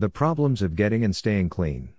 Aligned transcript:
The 0.00 0.08
Problems 0.08 0.62
of 0.62 0.76
Getting 0.76 1.04
and 1.04 1.14
Staying 1.14 1.50
Clean. 1.50 1.90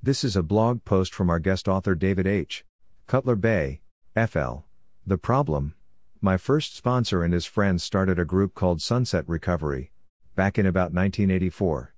This 0.00 0.22
is 0.22 0.36
a 0.36 0.42
blog 0.44 0.84
post 0.84 1.12
from 1.12 1.28
our 1.28 1.40
guest 1.40 1.66
author 1.66 1.96
David 1.96 2.28
H. 2.28 2.64
Cutler 3.08 3.34
Bay, 3.34 3.80
FL. 4.14 4.58
The 5.04 5.18
Problem. 5.18 5.74
My 6.20 6.36
first 6.36 6.76
sponsor 6.76 7.24
and 7.24 7.34
his 7.34 7.44
friends 7.44 7.82
started 7.82 8.20
a 8.20 8.24
group 8.24 8.54
called 8.54 8.80
Sunset 8.80 9.24
Recovery, 9.26 9.90
back 10.36 10.60
in 10.60 10.64
about 10.64 10.92
1984. 10.92 11.92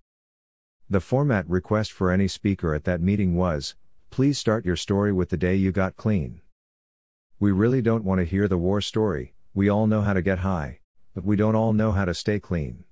The 0.88 1.00
format 1.00 1.46
request 1.50 1.92
for 1.92 2.10
any 2.10 2.28
speaker 2.28 2.74
at 2.74 2.84
that 2.84 3.02
meeting 3.02 3.34
was 3.34 3.74
please 4.08 4.38
start 4.38 4.64
your 4.64 4.74
story 4.74 5.12
with 5.12 5.28
the 5.28 5.36
day 5.36 5.54
you 5.54 5.70
got 5.70 5.98
clean. 5.98 6.40
We 7.38 7.52
really 7.52 7.82
don't 7.82 8.04
want 8.04 8.20
to 8.20 8.24
hear 8.24 8.48
the 8.48 8.56
war 8.56 8.80
story, 8.80 9.34
we 9.52 9.68
all 9.68 9.86
know 9.86 10.00
how 10.00 10.14
to 10.14 10.22
get 10.22 10.38
high, 10.38 10.78
but 11.14 11.24
we 11.26 11.36
don't 11.36 11.54
all 11.54 11.74
know 11.74 11.92
how 11.92 12.06
to 12.06 12.14
stay 12.14 12.40
clean. 12.40 12.84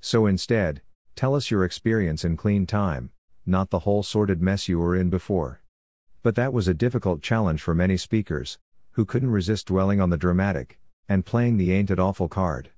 So 0.00 0.26
instead, 0.26 0.82
Tell 1.16 1.36
us 1.36 1.48
your 1.48 1.64
experience 1.64 2.24
in 2.24 2.36
clean 2.36 2.66
time, 2.66 3.10
not 3.46 3.70
the 3.70 3.80
whole 3.80 4.02
sordid 4.02 4.42
mess 4.42 4.68
you 4.68 4.80
were 4.80 4.96
in 4.96 5.10
before. 5.10 5.60
But 6.24 6.34
that 6.34 6.52
was 6.52 6.66
a 6.66 6.74
difficult 6.74 7.22
challenge 7.22 7.62
for 7.62 7.72
many 7.72 7.96
speakers, 7.96 8.58
who 8.92 9.04
couldn't 9.04 9.30
resist 9.30 9.68
dwelling 9.68 10.00
on 10.00 10.10
the 10.10 10.16
dramatic, 10.16 10.78
and 11.08 11.24
playing 11.24 11.56
the 11.56 11.72
ain't 11.72 11.90
it 11.90 12.00
awful 12.00 12.28
card. 12.28 12.70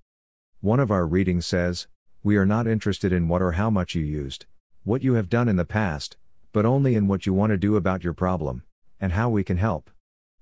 One 0.60 0.80
of 0.80 0.90
our 0.90 1.06
readings 1.06 1.46
says, 1.46 1.86
We 2.22 2.36
are 2.36 2.44
not 2.44 2.66
interested 2.66 3.10
in 3.10 3.28
what 3.28 3.40
or 3.40 3.52
how 3.52 3.70
much 3.70 3.94
you 3.94 4.04
used, 4.04 4.44
what 4.84 5.02
you 5.02 5.14
have 5.14 5.30
done 5.30 5.48
in 5.48 5.56
the 5.56 5.64
past, 5.64 6.18
but 6.52 6.66
only 6.66 6.94
in 6.94 7.08
what 7.08 7.24
you 7.24 7.32
want 7.32 7.50
to 7.50 7.56
do 7.56 7.76
about 7.76 8.04
your 8.04 8.14
problem, 8.14 8.64
and 9.00 9.12
how 9.12 9.30
we 9.30 9.44
can 9.44 9.56
help. 9.56 9.90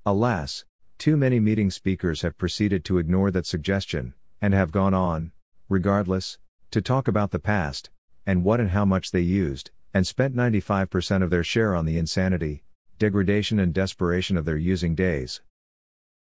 Alas, 0.04 0.64
too 0.98 1.16
many 1.16 1.38
meeting 1.38 1.70
speakers 1.70 2.22
have 2.22 2.38
proceeded 2.38 2.84
to 2.86 2.98
ignore 2.98 3.30
that 3.30 3.46
suggestion, 3.46 4.14
and 4.42 4.52
have 4.52 4.72
gone 4.72 4.94
on, 4.94 5.30
regardless, 5.68 6.38
to 6.70 6.82
talk 6.82 7.06
about 7.06 7.30
the 7.30 7.38
past, 7.38 7.90
and 8.26 8.44
what 8.44 8.60
and 8.60 8.70
how 8.70 8.84
much 8.84 9.10
they 9.10 9.20
used, 9.20 9.70
and 9.92 10.06
spent 10.06 10.34
95% 10.34 11.22
of 11.22 11.30
their 11.30 11.44
share 11.44 11.74
on 11.74 11.84
the 11.84 11.98
insanity, 11.98 12.64
degradation, 12.98 13.58
and 13.58 13.72
desperation 13.72 14.36
of 14.36 14.44
their 14.44 14.56
using 14.56 14.94
days. 14.94 15.40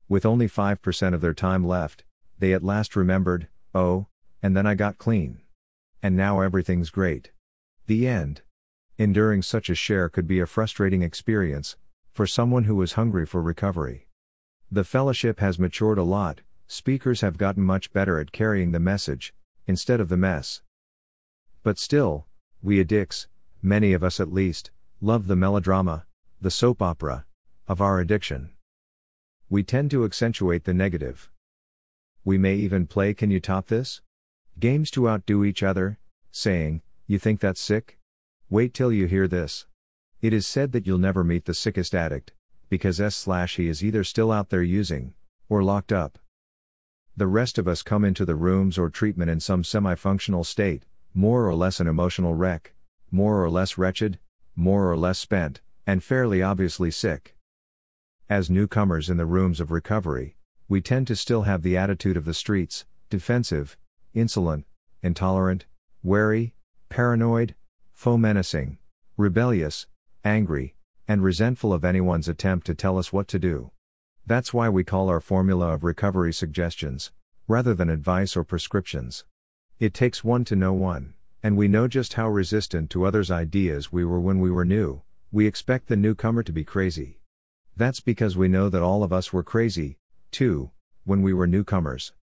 With 0.09 0.25
only 0.25 0.48
5% 0.48 1.15
of 1.15 1.20
their 1.20 1.35
time 1.35 1.67
left, 1.67 2.05
they 2.39 2.53
at 2.53 2.62
last 2.62 2.95
remembered, 2.95 3.48
oh, 3.75 4.07
and 4.43 4.57
then 4.57 4.67
I 4.67 4.75
got 4.75 4.98
clean. 4.98 5.41
And 6.03 6.17
now 6.17 6.41
everything's 6.41 6.91
great. 6.91 7.33
The 7.87 8.07
end. 8.07 8.42
Enduring 8.98 9.42
such 9.42 9.69
a 9.69 9.75
share 9.75 10.09
could 10.09 10.27
be 10.27 10.41
a 10.41 10.47
frustrating 10.47 11.03
experience, 11.03 11.77
for 12.13 12.27
someone 12.27 12.65
who 12.65 12.77
was 12.77 12.92
hungry 12.92 13.27
for 13.27 13.42
recovery. 13.42 14.07
The 14.70 14.85
fellowship 14.85 15.41
has 15.41 15.59
matured 15.59 15.98
a 15.98 16.03
lot, 16.03 16.41
speakers 16.67 17.20
have 17.20 17.39
gotten 17.39 17.63
much 17.63 17.92
better 17.92 18.19
at 18.19 18.33
carrying 18.33 18.73
the 18.73 18.81
message, 18.81 19.35
instead 19.67 20.01
of 20.01 20.09
the 20.09 20.17
mess. 20.17 20.63
But 21.67 21.81
still, 21.81 22.28
we 22.62 22.78
addicts, 22.78 23.27
many 23.61 23.92
of 23.92 24.05
us 24.05 24.20
at 24.20 24.33
least, 24.33 24.70
love 25.00 25.27
the 25.27 25.34
melodrama, 25.34 26.06
the 26.41 26.48
soap 26.48 26.81
opera, 26.81 27.27
of 27.67 27.81
our 27.81 27.98
addiction. 27.98 28.50
We 29.50 29.64
tend 29.64 29.91
to 29.91 30.05
accentuate 30.05 30.62
the 30.62 30.73
negative. 30.73 31.28
We 32.25 32.39
may 32.39 32.55
even 32.55 32.86
play 32.86 33.14
Can 33.14 33.33
You 33.33 33.41
Top 33.41 33.67
This? 33.67 34.00
games 34.61 34.92
to 34.92 35.08
outdo 35.08 35.42
each 35.42 35.64
other, 35.64 35.98
saying, 36.31 36.83
You 37.08 37.19
think 37.19 37.41
that's 37.41 37.61
sick? 37.61 37.98
Wait 38.48 38.73
till 38.73 38.92
you 38.92 39.06
hear 39.06 39.27
this. 39.27 39.67
It 40.23 40.33
is 40.33 40.47
said 40.47 40.70
that 40.70 40.86
you'll 40.86 40.98
never 40.98 41.25
meet 41.25 41.47
the 41.47 41.53
sickest 41.53 41.97
addict, 41.97 42.33
because 42.69 43.01
S 43.01 43.17
slash 43.17 43.56
he 43.56 43.67
is 43.67 43.83
either 43.83 44.05
still 44.05 44.30
out 44.30 44.51
there 44.51 44.62
using, 44.62 45.14
or 45.48 45.64
locked 45.64 45.91
up. 45.91 46.20
The 47.17 47.27
rest 47.27 47.58
of 47.58 47.67
us 47.67 47.83
come 47.83 48.05
into 48.05 48.25
the 48.25 48.36
rooms 48.36 48.78
or 48.78 48.89
treatment 48.89 49.33
in 49.33 49.41
some 49.41 49.64
semi 49.64 49.97
functional 49.97 50.45
state, 50.45 50.84
more 51.17 51.48
or 51.48 51.55
less 51.55 51.81
an 51.81 51.86
emotional 51.86 52.34
wreck, 52.34 52.75
more 53.11 53.42
or 53.42 53.48
less 53.48 53.78
wretched, 53.78 54.19
more 54.55 54.91
or 54.91 54.97
less 54.98 55.19
spent, 55.19 55.62
and 55.86 56.05
fairly 56.05 56.42
obviously 56.42 56.91
sick. 56.91 57.34
As 58.28 58.50
newcomers 58.50 59.08
in 59.08 59.17
the 59.17 59.25
rooms 59.25 59.58
of 59.58 59.70
recovery, 59.70 60.36
we 60.68 60.83
tend 60.83 61.07
to 61.07 61.17
still 61.17 61.42
have 61.42 61.63
the 61.63 61.74
attitude 61.74 62.18
of 62.18 62.27
the 62.27 62.35
streets 62.35 62.85
defensive, 63.08 63.79
insolent, 64.13 64.67
intolerant, 65.02 65.64
wary, 66.02 66.52
paranoid, 66.91 67.55
foe 67.95 68.18
menacing, 68.18 68.77
rebellious, 69.17 69.86
angry, 70.23 70.74
and 71.08 71.23
resentful 71.23 71.73
of 71.73 71.83
anyone's 71.83 72.29
attempt 72.29 72.67
to 72.67 72.74
tell 72.74 72.98
us 72.98 73.11
what 73.11 73.27
to 73.29 73.39
do. 73.39 73.70
That's 74.27 74.52
why 74.52 74.68
we 74.68 74.85
call 74.85 75.08
our 75.08 75.20
formula 75.20 75.73
of 75.73 75.83
recovery 75.83 76.35
suggestions, 76.35 77.11
rather 77.48 77.73
than 77.73 77.89
advice 77.89 78.36
or 78.36 78.45
prescriptions. 78.45 79.24
It 79.79 79.92
takes 79.92 80.25
one 80.25 80.47
to 80.47 80.57
know 80.57 80.73
one, 80.73 81.13
and 81.42 81.55
we 81.55 81.69
know 81.69 81.87
just 81.87 82.14
how 82.14 82.31
resistant 82.31 82.89
to 82.91 83.05
others' 83.05 83.31
ideas 83.31 83.92
we 83.92 84.07
were 84.07 84.19
when 84.19 84.41
we 84.41 84.51
were 84.51 84.64
new. 84.64 85.03
We 85.31 85.47
expect 85.47 85.89
the 85.89 85.97
newcomer 85.97 86.42
to 86.45 86.53
be 86.53 86.64
crazy. 86.64 87.20
That's 87.77 88.01
because 88.01 88.39
we 88.39 88.48
know 88.48 88.70
that 88.70 88.81
all 88.81 89.03
of 89.03 89.13
us 89.13 89.35
were 89.35 89.42
crazy, 89.42 89.98
too, 90.31 90.70
when 91.05 91.20
we 91.20 91.35
were 91.35 91.47
newcomers. 91.47 92.15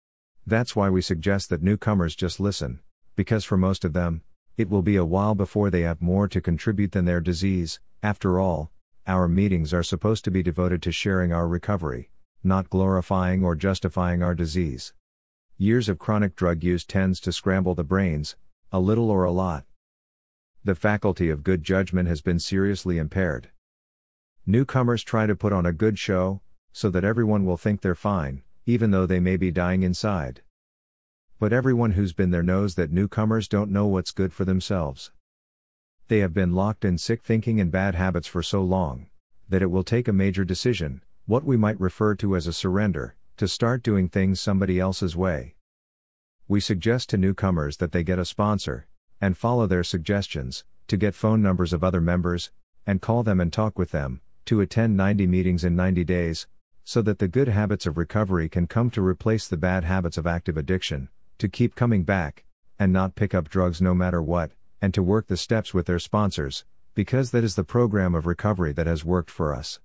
That's 0.47 0.75
why 0.75 0.89
we 0.89 1.03
suggest 1.03 1.51
that 1.51 1.62
newcomers 1.62 2.17
just 2.17 2.41
listen, 2.41 2.81
because 3.17 3.45
for 3.45 3.59
most 3.59 3.85
of 3.85 3.93
them, 3.93 4.23
it 4.57 4.71
will 4.71 4.81
be 4.81 4.97
a 4.97 5.05
while 5.05 5.35
before 5.35 5.69
they 5.69 5.83
have 5.83 6.01
more 6.01 6.29
to 6.29 6.41
contribute 6.41 6.93
than 6.93 7.05
their 7.05 7.21
disease. 7.21 7.81
After 8.03 8.41
all, 8.41 8.71
our 9.07 9.29
meetings 9.29 9.75
are 9.75 9.83
supposed 9.83 10.25
to 10.25 10.31
be 10.31 10.43
devoted 10.43 10.81
to 10.85 10.91
sharing 10.91 11.35
our 11.35 11.47
recovery, 11.47 12.09
not 12.43 12.71
glorifying 12.71 13.45
or 13.45 13.55
justifying 13.55 14.23
our 14.23 14.35
disease. 14.35 14.95
Years 15.62 15.89
of 15.89 15.97
chronic 15.97 16.34
drug 16.34 16.65
use 16.65 16.84
tends 16.84 17.21
to 17.21 17.31
scramble 17.31 17.77
the 17.77 17.84
brains, 17.84 18.34
a 18.73 18.81
little 18.81 19.09
or 19.09 19.23
a 19.23 19.31
lot. 19.31 19.65
The 20.65 20.75
faculty 20.75 21.31
of 21.31 21.45
good 21.45 21.62
judgment 21.62 22.09
has 22.09 22.21
been 22.21 22.41
seriously 22.41 22.99
impaired. 22.99 23.49
Newcomers 24.45 25.05
try 25.05 25.27
to 25.27 25.37
put 25.37 25.53
on 25.53 25.65
a 25.65 25.73
good 25.73 26.00
show, 26.00 26.41
so 26.73 26.91
that 26.91 27.05
everyone 27.05 27.45
will 27.47 27.56
think 27.56 27.81
they're 27.81 27.95
fine, 27.95 28.43
even 28.67 28.91
though 28.91 29.06
they 29.06 29.21
may 29.21 29.37
be 29.37 29.53
dying 29.53 29.84
inside. 29.84 30.43
But 31.39 31.53
everyone 31.53 31.93
who's 31.93 32.12
been 32.12 32.33
there 32.33 32.43
knows 32.43 32.75
that 32.75 32.91
newcomers 32.91 33.47
don't 33.47 33.71
know 33.71 33.87
what's 33.87 34.11
good 34.11 34.33
for 34.33 34.44
themselves. 34.44 35.12
They 36.09 36.19
have 36.19 36.34
been 36.34 36.56
locked 36.56 36.84
in 36.84 36.99
sick 36.99 37.23
thinking 37.23 37.61
and 37.61 37.71
bad 37.71 37.94
habits 37.94 38.27
for 38.27 38.43
so 38.43 38.62
long 38.62 39.06
that 39.49 39.62
it 39.62 39.71
will 39.71 39.84
take 39.84 40.09
a 40.09 40.12
major 40.12 40.44
decision, 40.44 41.05
what 41.27 41.44
we 41.44 41.56
might 41.56 41.79
refer 41.79 42.17
to 42.17 42.34
as 42.34 42.49
a 42.49 42.53
surrender, 42.53 43.15
to 43.37 43.48
start 43.48 43.82
doing 43.82 44.09
things 44.09 44.41
somebody 44.41 44.78
else's 44.78 45.16
way. 45.16 45.54
We 46.48 46.60
suggest 46.60 47.10
to 47.10 47.16
newcomers 47.16 47.78
that 47.78 47.93
they 47.93 48.03
get 48.03 48.19
a 48.19 48.25
sponsor 48.25 48.87
and 49.20 49.37
follow 49.37 49.66
their 49.66 49.84
suggestions, 49.84 50.65
to 50.88 50.97
get 50.97 51.15
phone 51.15 51.41
numbers 51.41 51.72
of 51.72 51.84
other 51.84 52.00
members 52.00 52.50
and 52.87 53.00
call 53.00 53.22
them 53.22 53.41
and 53.41 53.53
talk 53.53 53.78
with 53.78 53.93
them, 53.93 54.20
to 54.44 54.60
attend 54.60 54.97
90 54.97 55.26
meetings 55.26 55.65
in 55.65 55.76
90 55.76 56.04
days, 56.04 56.48
so 56.84 57.00
that 57.03 57.20
the 57.20 57.28
good 57.28 57.48
habits 57.48 57.87
of 57.87 57.97
recovery 57.97 58.48
can 58.48 58.66
come 58.66 58.91
to 58.91 59.00
replace 59.00 59.47
the 59.47 59.56
bad 59.56 59.84
habits 59.84 60.19
of 60.19 60.26
active 60.26 60.56
addiction, 60.56 61.09
to 61.38 61.49
keep 61.49 61.75
coming 61.76 62.03
back, 62.03 62.44
and 62.78 62.93
not 62.93 63.14
pick 63.14 63.34
up 63.34 63.49
drugs 63.49 63.81
no 63.81 63.94
matter 63.94 64.20
what, 64.20 64.50
and 64.81 64.93
to 64.93 65.03
work 65.03 65.28
the 65.28 65.37
steps 65.37 65.72
with 65.72 65.87
their 65.87 66.00
sponsors, 66.00 66.64
because 66.94 67.31
that 67.31 67.44
is 67.44 67.54
the 67.54 67.64
program 67.64 68.14
of 68.14 68.26
recovery 68.26 68.72
that 68.72 68.88
has 68.88 69.04
worked 69.04 69.31
for 69.31 69.54
us. 69.54 69.78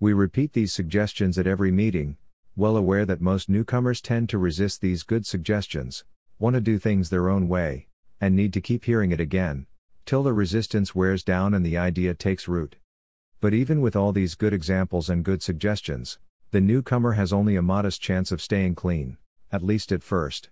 We 0.00 0.12
repeat 0.14 0.54
these 0.54 0.72
suggestions 0.72 1.38
at 1.38 1.46
every 1.46 1.70
meeting, 1.70 2.16
well 2.58 2.76
aware 2.76 3.06
that 3.06 3.20
most 3.20 3.48
newcomers 3.48 4.00
tend 4.00 4.28
to 4.28 4.36
resist 4.36 4.80
these 4.80 5.04
good 5.04 5.24
suggestions, 5.24 6.04
want 6.40 6.54
to 6.54 6.60
do 6.60 6.76
things 6.76 7.08
their 7.08 7.28
own 7.28 7.46
way, 7.46 7.86
and 8.20 8.34
need 8.34 8.52
to 8.52 8.60
keep 8.60 8.84
hearing 8.84 9.12
it 9.12 9.20
again, 9.20 9.64
till 10.04 10.24
the 10.24 10.32
resistance 10.32 10.92
wears 10.92 11.22
down 11.22 11.54
and 11.54 11.64
the 11.64 11.78
idea 11.78 12.12
takes 12.14 12.48
root. 12.48 12.74
But 13.40 13.54
even 13.54 13.80
with 13.80 13.94
all 13.94 14.12
these 14.12 14.34
good 14.34 14.52
examples 14.52 15.08
and 15.08 15.24
good 15.24 15.40
suggestions, 15.40 16.18
the 16.50 16.60
newcomer 16.60 17.12
has 17.12 17.32
only 17.32 17.54
a 17.54 17.62
modest 17.62 18.02
chance 18.02 18.32
of 18.32 18.42
staying 18.42 18.74
clean, 18.74 19.18
at 19.52 19.62
least 19.62 19.92
at 19.92 20.02
first. 20.02 20.50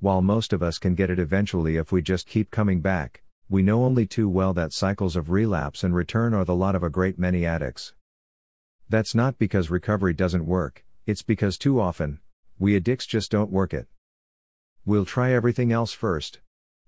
While 0.00 0.20
most 0.20 0.52
of 0.52 0.64
us 0.64 0.78
can 0.78 0.96
get 0.96 1.10
it 1.10 1.20
eventually 1.20 1.76
if 1.76 1.92
we 1.92 2.02
just 2.02 2.26
keep 2.26 2.50
coming 2.50 2.80
back, 2.80 3.22
we 3.48 3.62
know 3.62 3.84
only 3.84 4.04
too 4.04 4.28
well 4.28 4.52
that 4.54 4.72
cycles 4.72 5.14
of 5.14 5.30
relapse 5.30 5.84
and 5.84 5.94
return 5.94 6.34
are 6.34 6.44
the 6.44 6.56
lot 6.56 6.74
of 6.74 6.82
a 6.82 6.90
great 6.90 7.20
many 7.20 7.46
addicts. 7.46 7.92
That's 8.88 9.14
not 9.14 9.38
because 9.38 9.70
recovery 9.70 10.12
doesn't 10.12 10.46
work, 10.46 10.84
it's 11.06 11.22
because 11.22 11.58
too 11.58 11.80
often, 11.80 12.20
we 12.58 12.76
addicts 12.76 13.06
just 13.06 13.30
don't 13.30 13.50
work 13.50 13.74
it. 13.74 13.86
We'll 14.84 15.04
try 15.04 15.32
everything 15.32 15.72
else 15.72 15.92
first. 15.92 16.40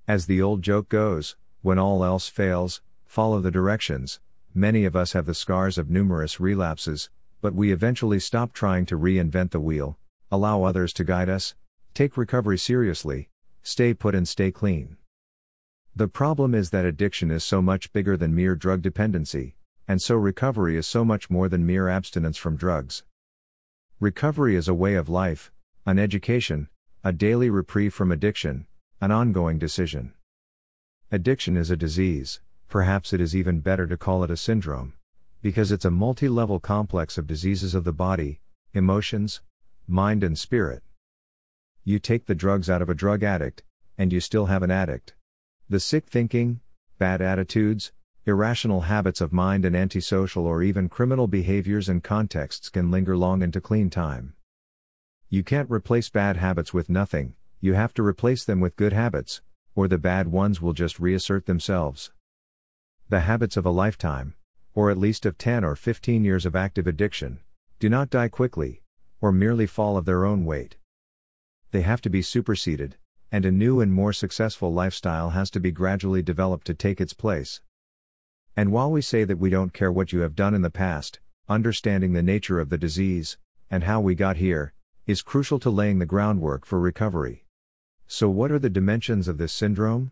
As 0.08 0.26
the 0.26 0.40
old 0.40 0.62
joke 0.62 0.88
goes, 0.88 1.36
when 1.62 1.78
all 1.78 2.04
else 2.04 2.28
fails, 2.28 2.80
follow 3.04 3.40
the 3.40 3.50
directions. 3.50 4.20
Many 4.54 4.84
of 4.84 4.96
us 4.96 5.12
have 5.12 5.26
the 5.26 5.34
scars 5.34 5.78
of 5.78 5.90
numerous 5.90 6.40
relapses, 6.40 7.10
but 7.40 7.54
we 7.54 7.72
eventually 7.72 8.18
stop 8.18 8.52
trying 8.52 8.86
to 8.86 8.98
reinvent 8.98 9.50
the 9.50 9.60
wheel, 9.60 9.98
allow 10.30 10.62
others 10.62 10.92
to 10.94 11.04
guide 11.04 11.28
us, 11.28 11.54
Take 11.96 12.18
recovery 12.18 12.58
seriously, 12.58 13.30
stay 13.62 13.94
put 13.94 14.14
and 14.14 14.28
stay 14.28 14.50
clean. 14.50 14.98
The 15.94 16.08
problem 16.08 16.54
is 16.54 16.68
that 16.68 16.84
addiction 16.84 17.30
is 17.30 17.42
so 17.42 17.62
much 17.62 17.90
bigger 17.94 18.18
than 18.18 18.34
mere 18.34 18.54
drug 18.54 18.82
dependency, 18.82 19.56
and 19.88 20.02
so 20.02 20.14
recovery 20.14 20.76
is 20.76 20.86
so 20.86 21.06
much 21.06 21.30
more 21.30 21.48
than 21.48 21.64
mere 21.64 21.88
abstinence 21.88 22.36
from 22.36 22.54
drugs. 22.54 23.02
Recovery 23.98 24.56
is 24.56 24.68
a 24.68 24.74
way 24.74 24.94
of 24.94 25.08
life, 25.08 25.50
an 25.86 25.98
education, 25.98 26.68
a 27.02 27.14
daily 27.14 27.48
reprieve 27.48 27.94
from 27.94 28.12
addiction, 28.12 28.66
an 29.00 29.10
ongoing 29.10 29.58
decision. 29.58 30.12
Addiction 31.10 31.56
is 31.56 31.70
a 31.70 31.78
disease, 31.78 32.42
perhaps 32.68 33.14
it 33.14 33.22
is 33.22 33.34
even 33.34 33.60
better 33.60 33.86
to 33.86 33.96
call 33.96 34.22
it 34.22 34.30
a 34.30 34.36
syndrome, 34.36 34.92
because 35.40 35.72
it's 35.72 35.86
a 35.86 35.90
multi 35.90 36.28
level 36.28 36.60
complex 36.60 37.16
of 37.16 37.26
diseases 37.26 37.74
of 37.74 37.84
the 37.84 37.92
body, 37.92 38.42
emotions, 38.74 39.40
mind, 39.88 40.22
and 40.22 40.38
spirit. 40.38 40.82
You 41.82 41.98
take 41.98 42.26
the 42.26 42.34
drugs 42.34 42.68
out 42.68 42.82
of 42.82 42.90
a 42.90 42.94
drug 42.94 43.22
addict, 43.22 43.62
and 43.96 44.12
you 44.12 44.20
still 44.20 44.44
have 44.44 44.62
an 44.62 44.70
addict. 44.70 45.14
The 45.70 45.80
sick 45.80 46.06
thinking, 46.06 46.60
bad 46.98 47.22
attitudes, 47.22 47.92
irrational 48.26 48.80
habits 48.80 49.20
of 49.20 49.32
mind, 49.32 49.64
and 49.64 49.76
antisocial 49.76 50.46
or 50.46 50.60
even 50.60 50.88
criminal 50.88 51.28
behaviors 51.28 51.88
and 51.88 52.02
contexts 52.02 52.68
can 52.68 52.90
linger 52.90 53.16
long 53.16 53.40
into 53.40 53.60
clean 53.60 53.88
time. 53.88 54.34
You 55.30 55.44
can't 55.44 55.70
replace 55.70 56.10
bad 56.10 56.36
habits 56.36 56.74
with 56.74 56.90
nothing, 56.90 57.36
you 57.60 57.74
have 57.74 57.94
to 57.94 58.02
replace 58.02 58.44
them 58.44 58.58
with 58.58 58.74
good 58.74 58.92
habits, 58.92 59.42
or 59.76 59.86
the 59.86 59.96
bad 59.96 60.26
ones 60.26 60.60
will 60.60 60.72
just 60.72 60.98
reassert 60.98 61.46
themselves. 61.46 62.10
The 63.08 63.20
habits 63.20 63.56
of 63.56 63.64
a 63.64 63.70
lifetime, 63.70 64.34
or 64.74 64.90
at 64.90 64.98
least 64.98 65.24
of 65.24 65.38
10 65.38 65.62
or 65.62 65.76
15 65.76 66.24
years 66.24 66.44
of 66.44 66.56
active 66.56 66.88
addiction, 66.88 67.38
do 67.78 67.88
not 67.88 68.10
die 68.10 68.28
quickly, 68.28 68.82
or 69.20 69.30
merely 69.30 69.68
fall 69.68 69.96
of 69.96 70.04
their 70.04 70.24
own 70.24 70.44
weight. 70.44 70.76
They 71.70 71.82
have 71.82 72.00
to 72.00 72.10
be 72.10 72.22
superseded, 72.22 72.96
and 73.30 73.44
a 73.44 73.52
new 73.52 73.80
and 73.80 73.92
more 73.92 74.12
successful 74.12 74.72
lifestyle 74.72 75.30
has 75.30 75.48
to 75.50 75.60
be 75.60 75.70
gradually 75.70 76.22
developed 76.22 76.66
to 76.66 76.74
take 76.74 77.00
its 77.00 77.12
place. 77.12 77.60
And 78.56 78.72
while 78.72 78.90
we 78.90 79.02
say 79.02 79.24
that 79.24 79.38
we 79.38 79.50
don't 79.50 79.74
care 79.74 79.92
what 79.92 80.12
you 80.12 80.20
have 80.20 80.34
done 80.34 80.54
in 80.54 80.62
the 80.62 80.70
past, 80.70 81.20
understanding 81.46 82.14
the 82.14 82.22
nature 82.22 82.58
of 82.58 82.70
the 82.70 82.78
disease, 82.78 83.36
and 83.70 83.84
how 83.84 84.00
we 84.00 84.14
got 84.14 84.38
here, 84.38 84.72
is 85.06 85.20
crucial 85.20 85.58
to 85.60 85.68
laying 85.68 85.98
the 85.98 86.06
groundwork 86.06 86.64
for 86.64 86.80
recovery. 86.80 87.44
So, 88.06 88.30
what 88.30 88.50
are 88.50 88.58
the 88.58 88.70
dimensions 88.70 89.28
of 89.28 89.36
this 89.36 89.52
syndrome? 89.52 90.10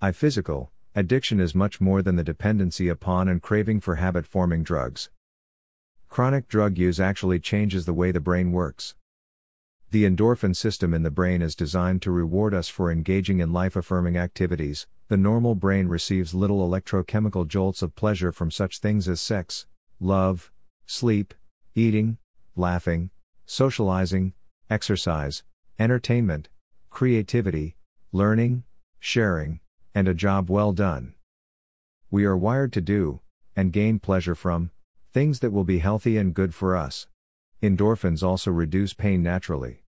I 0.00 0.12
physical, 0.12 0.72
addiction 0.94 1.40
is 1.40 1.54
much 1.54 1.80
more 1.80 2.02
than 2.02 2.16
the 2.16 2.24
dependency 2.24 2.88
upon 2.88 3.28
and 3.28 3.40
craving 3.40 3.80
for 3.80 3.94
habit 3.94 4.26
forming 4.26 4.62
drugs. 4.62 5.08
Chronic 6.08 6.48
drug 6.48 6.76
use 6.76 7.00
actually 7.00 7.40
changes 7.40 7.86
the 7.86 7.94
way 7.94 8.12
the 8.12 8.20
brain 8.20 8.52
works. 8.52 8.94
The 9.92 10.04
endorphin 10.04 10.54
system 10.54 10.94
in 10.94 11.02
the 11.02 11.10
brain 11.10 11.42
is 11.42 11.56
designed 11.56 12.00
to 12.02 12.12
reward 12.12 12.54
us 12.54 12.68
for 12.68 12.92
engaging 12.92 13.40
in 13.40 13.52
life 13.52 13.74
affirming 13.74 14.16
activities. 14.16 14.86
The 15.08 15.16
normal 15.16 15.56
brain 15.56 15.88
receives 15.88 16.32
little 16.32 16.68
electrochemical 16.68 17.48
jolts 17.48 17.82
of 17.82 17.96
pleasure 17.96 18.30
from 18.30 18.52
such 18.52 18.78
things 18.78 19.08
as 19.08 19.20
sex, 19.20 19.66
love, 19.98 20.52
sleep, 20.86 21.34
eating, 21.74 22.18
laughing, 22.54 23.10
socializing, 23.46 24.34
exercise, 24.68 25.42
entertainment, 25.76 26.48
creativity, 26.88 27.74
learning, 28.12 28.62
sharing, 29.00 29.58
and 29.92 30.06
a 30.06 30.14
job 30.14 30.48
well 30.48 30.72
done. 30.72 31.14
We 32.12 32.24
are 32.24 32.36
wired 32.36 32.72
to 32.74 32.80
do, 32.80 33.22
and 33.56 33.72
gain 33.72 33.98
pleasure 33.98 34.36
from, 34.36 34.70
things 35.12 35.40
that 35.40 35.50
will 35.50 35.64
be 35.64 35.78
healthy 35.78 36.16
and 36.16 36.32
good 36.32 36.54
for 36.54 36.76
us. 36.76 37.08
Endorphins 37.62 38.22
also 38.22 38.50
reduce 38.50 38.94
pain 38.94 39.22
naturally. 39.22 39.82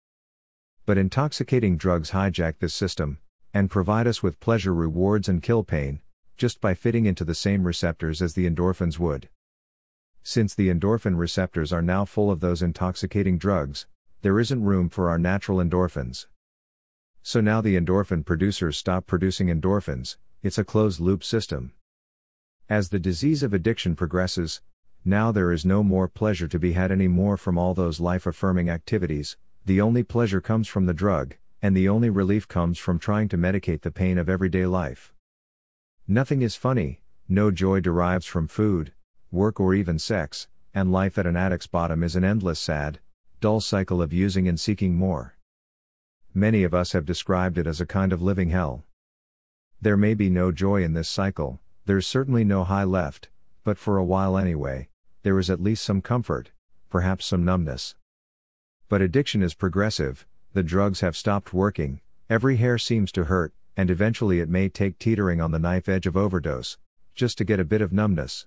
But 0.84 0.98
intoxicating 0.98 1.78
drugs 1.78 2.10
hijack 2.10 2.58
this 2.58 2.74
system, 2.74 3.18
and 3.54 3.70
provide 3.70 4.06
us 4.06 4.22
with 4.22 4.40
pleasure 4.40 4.74
rewards 4.74 5.26
and 5.26 5.42
kill 5.42 5.64
pain, 5.64 6.00
just 6.36 6.60
by 6.60 6.74
fitting 6.74 7.06
into 7.06 7.24
the 7.24 7.34
same 7.34 7.64
receptors 7.64 8.20
as 8.20 8.34
the 8.34 8.48
endorphins 8.48 8.98
would. 8.98 9.30
Since 10.22 10.54
the 10.54 10.68
endorphin 10.68 11.18
receptors 11.18 11.72
are 11.72 11.80
now 11.82 12.04
full 12.04 12.30
of 12.30 12.40
those 12.40 12.62
intoxicating 12.62 13.38
drugs, 13.38 13.86
there 14.20 14.38
isn't 14.38 14.64
room 14.64 14.88
for 14.88 15.08
our 15.08 15.18
natural 15.18 15.58
endorphins. 15.58 16.26
So 17.22 17.40
now 17.40 17.60
the 17.60 17.76
endorphin 17.76 18.24
producers 18.24 18.76
stop 18.76 19.06
producing 19.06 19.48
endorphins, 19.48 20.16
it's 20.42 20.58
a 20.58 20.64
closed 20.64 21.00
loop 21.00 21.24
system. 21.24 21.72
As 22.68 22.90
the 22.90 22.98
disease 22.98 23.42
of 23.42 23.54
addiction 23.54 23.96
progresses, 23.96 24.60
now 25.04 25.32
there 25.32 25.50
is 25.50 25.64
no 25.64 25.82
more 25.82 26.06
pleasure 26.06 26.46
to 26.46 26.58
be 26.58 26.72
had 26.72 26.92
anymore 26.92 27.36
from 27.36 27.58
all 27.58 27.74
those 27.74 28.00
life 28.00 28.26
affirming 28.26 28.70
activities, 28.70 29.36
the 29.64 29.80
only 29.80 30.02
pleasure 30.02 30.40
comes 30.40 30.68
from 30.68 30.86
the 30.86 30.94
drug, 30.94 31.34
and 31.60 31.76
the 31.76 31.88
only 31.88 32.10
relief 32.10 32.46
comes 32.46 32.78
from 32.78 32.98
trying 32.98 33.28
to 33.28 33.38
medicate 33.38 33.82
the 33.82 33.90
pain 33.90 34.18
of 34.18 34.28
everyday 34.28 34.66
life. 34.66 35.12
Nothing 36.06 36.42
is 36.42 36.54
funny, 36.54 37.00
no 37.28 37.50
joy 37.50 37.80
derives 37.80 38.26
from 38.26 38.48
food, 38.48 38.92
work, 39.30 39.58
or 39.58 39.74
even 39.74 39.98
sex, 39.98 40.48
and 40.74 40.92
life 40.92 41.18
at 41.18 41.26
an 41.26 41.36
addict's 41.36 41.66
bottom 41.66 42.02
is 42.02 42.16
an 42.16 42.24
endless 42.24 42.60
sad, 42.60 43.00
dull 43.40 43.60
cycle 43.60 44.00
of 44.00 44.12
using 44.12 44.46
and 44.46 44.58
seeking 44.58 44.94
more. 44.94 45.36
Many 46.34 46.62
of 46.62 46.74
us 46.74 46.92
have 46.92 47.04
described 47.04 47.58
it 47.58 47.66
as 47.66 47.80
a 47.80 47.86
kind 47.86 48.12
of 48.12 48.22
living 48.22 48.50
hell. 48.50 48.84
There 49.80 49.96
may 49.96 50.14
be 50.14 50.30
no 50.30 50.52
joy 50.52 50.82
in 50.82 50.92
this 50.92 51.08
cycle, 51.08 51.60
there's 51.86 52.06
certainly 52.06 52.44
no 52.44 52.64
high 52.64 52.84
left, 52.84 53.28
but 53.64 53.78
for 53.78 53.96
a 53.96 54.04
while 54.04 54.38
anyway, 54.38 54.88
there 55.22 55.38
is 55.38 55.50
at 55.50 55.62
least 55.62 55.84
some 55.84 56.00
comfort, 56.00 56.50
perhaps 56.90 57.26
some 57.26 57.44
numbness. 57.44 57.94
But 58.88 59.00
addiction 59.00 59.42
is 59.42 59.54
progressive, 59.54 60.26
the 60.52 60.62
drugs 60.62 61.00
have 61.00 61.16
stopped 61.16 61.54
working, 61.54 62.00
every 62.28 62.56
hair 62.56 62.76
seems 62.78 63.10
to 63.12 63.24
hurt, 63.24 63.52
and 63.76 63.90
eventually 63.90 64.40
it 64.40 64.48
may 64.48 64.68
take 64.68 64.98
teetering 64.98 65.40
on 65.40 65.50
the 65.50 65.58
knife 65.58 65.88
edge 65.88 66.06
of 66.06 66.16
overdose, 66.16 66.76
just 67.14 67.38
to 67.38 67.44
get 67.44 67.60
a 67.60 67.64
bit 67.64 67.80
of 67.80 67.92
numbness. 67.92 68.46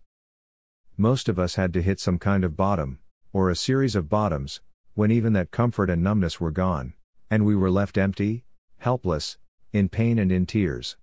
Most 0.97 1.27
of 1.27 1.39
us 1.39 1.55
had 1.55 1.73
to 1.73 1.81
hit 1.81 1.99
some 1.99 2.19
kind 2.19 2.43
of 2.43 2.55
bottom, 2.55 2.99
or 3.33 3.49
a 3.49 3.55
series 3.55 3.95
of 3.95 4.09
bottoms, 4.09 4.61
when 4.93 5.11
even 5.11 5.33
that 5.33 5.51
comfort 5.51 5.89
and 5.89 6.03
numbness 6.03 6.39
were 6.39 6.51
gone, 6.51 6.93
and 7.29 7.45
we 7.45 7.55
were 7.55 7.71
left 7.71 7.97
empty, 7.97 8.43
helpless, 8.77 9.37
in 9.73 9.89
pain 9.89 10.19
and 10.19 10.31
in 10.31 10.45
tears. 10.45 10.95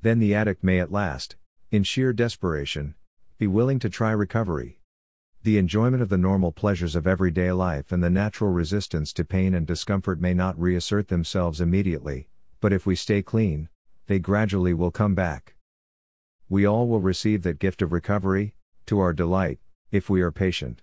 Then 0.00 0.20
the 0.20 0.34
addict 0.34 0.62
may 0.62 0.78
at 0.78 0.92
last, 0.92 1.36
in 1.70 1.82
sheer 1.82 2.12
desperation, 2.12 2.94
be 3.36 3.46
willing 3.48 3.80
to 3.80 3.90
try 3.90 4.12
recovery. 4.12 4.78
The 5.42 5.58
enjoyment 5.58 6.02
of 6.02 6.08
the 6.08 6.16
normal 6.16 6.52
pleasures 6.52 6.94
of 6.94 7.04
everyday 7.04 7.50
life 7.50 7.90
and 7.90 8.02
the 8.02 8.08
natural 8.08 8.50
resistance 8.50 9.12
to 9.14 9.24
pain 9.24 9.54
and 9.54 9.66
discomfort 9.66 10.20
may 10.20 10.34
not 10.34 10.58
reassert 10.58 11.08
themselves 11.08 11.60
immediately, 11.60 12.28
but 12.60 12.72
if 12.72 12.86
we 12.86 12.94
stay 12.94 13.22
clean, 13.22 13.68
they 14.06 14.20
gradually 14.20 14.72
will 14.72 14.92
come 14.92 15.16
back. 15.16 15.56
We 16.48 16.64
all 16.64 16.86
will 16.86 17.00
receive 17.00 17.42
that 17.42 17.58
gift 17.58 17.82
of 17.82 17.90
recovery, 17.90 18.54
to 18.86 19.00
our 19.00 19.12
delight, 19.12 19.58
if 19.90 20.08
we 20.08 20.22
are 20.22 20.30
patient. 20.30 20.82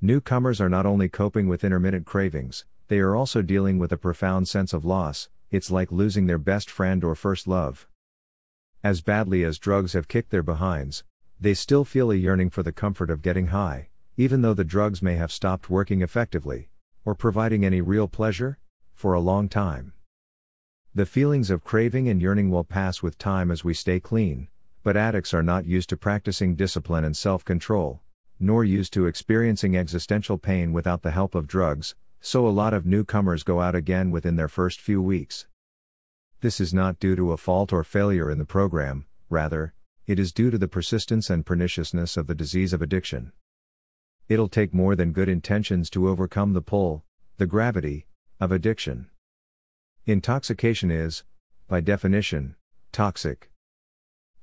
Newcomers 0.00 0.60
are 0.60 0.68
not 0.68 0.86
only 0.86 1.08
coping 1.08 1.46
with 1.46 1.62
intermittent 1.62 2.04
cravings, 2.04 2.64
they 2.88 2.98
are 2.98 3.14
also 3.14 3.42
dealing 3.42 3.78
with 3.78 3.92
a 3.92 3.96
profound 3.96 4.48
sense 4.48 4.72
of 4.72 4.84
loss, 4.84 5.28
it's 5.52 5.70
like 5.70 5.92
losing 5.92 6.26
their 6.26 6.38
best 6.38 6.68
friend 6.68 7.04
or 7.04 7.14
first 7.14 7.46
love. 7.46 7.86
As 8.82 9.02
badly 9.02 9.44
as 9.44 9.60
drugs 9.60 9.92
have 9.92 10.08
kicked 10.08 10.30
their 10.30 10.42
behinds, 10.42 11.04
they 11.40 11.54
still 11.54 11.84
feel 11.84 12.10
a 12.10 12.14
yearning 12.14 12.50
for 12.50 12.62
the 12.62 12.72
comfort 12.72 13.10
of 13.10 13.22
getting 13.22 13.48
high, 13.48 13.88
even 14.16 14.42
though 14.42 14.54
the 14.54 14.64
drugs 14.64 15.02
may 15.02 15.16
have 15.16 15.30
stopped 15.30 15.68
working 15.68 16.00
effectively, 16.00 16.68
or 17.04 17.14
providing 17.14 17.64
any 17.64 17.80
real 17.80 18.08
pleasure, 18.08 18.58
for 18.94 19.12
a 19.12 19.20
long 19.20 19.48
time. 19.48 19.92
The 20.94 21.04
feelings 21.04 21.50
of 21.50 21.62
craving 21.62 22.08
and 22.08 22.22
yearning 22.22 22.50
will 22.50 22.64
pass 22.64 23.02
with 23.02 23.18
time 23.18 23.50
as 23.50 23.62
we 23.62 23.74
stay 23.74 24.00
clean, 24.00 24.48
but 24.82 24.96
addicts 24.96 25.34
are 25.34 25.42
not 25.42 25.66
used 25.66 25.90
to 25.90 25.96
practicing 25.96 26.56
discipline 26.56 27.04
and 27.04 27.14
self 27.14 27.44
control, 27.44 28.00
nor 28.40 28.64
used 28.64 28.94
to 28.94 29.06
experiencing 29.06 29.76
existential 29.76 30.38
pain 30.38 30.72
without 30.72 31.02
the 31.02 31.10
help 31.10 31.34
of 31.34 31.46
drugs, 31.46 31.94
so 32.20 32.46
a 32.46 32.48
lot 32.48 32.72
of 32.72 32.86
newcomers 32.86 33.42
go 33.42 33.60
out 33.60 33.74
again 33.74 34.10
within 34.10 34.36
their 34.36 34.48
first 34.48 34.80
few 34.80 35.02
weeks. 35.02 35.46
This 36.40 36.60
is 36.60 36.72
not 36.72 36.98
due 36.98 37.14
to 37.16 37.32
a 37.32 37.36
fault 37.36 37.72
or 37.72 37.84
failure 37.84 38.30
in 38.30 38.38
the 38.38 38.44
program, 38.44 39.06
rather, 39.28 39.74
it 40.06 40.18
is 40.18 40.32
due 40.32 40.50
to 40.50 40.58
the 40.58 40.68
persistence 40.68 41.28
and 41.28 41.44
perniciousness 41.44 42.16
of 42.16 42.26
the 42.26 42.34
disease 42.34 42.72
of 42.72 42.80
addiction. 42.80 43.32
It'll 44.28 44.48
take 44.48 44.72
more 44.72 44.94
than 44.94 45.12
good 45.12 45.28
intentions 45.28 45.90
to 45.90 46.08
overcome 46.08 46.52
the 46.52 46.62
pull, 46.62 47.04
the 47.38 47.46
gravity, 47.46 48.06
of 48.38 48.52
addiction. 48.52 49.08
Intoxication 50.04 50.90
is, 50.90 51.24
by 51.68 51.80
definition, 51.80 52.54
toxic. 52.92 53.50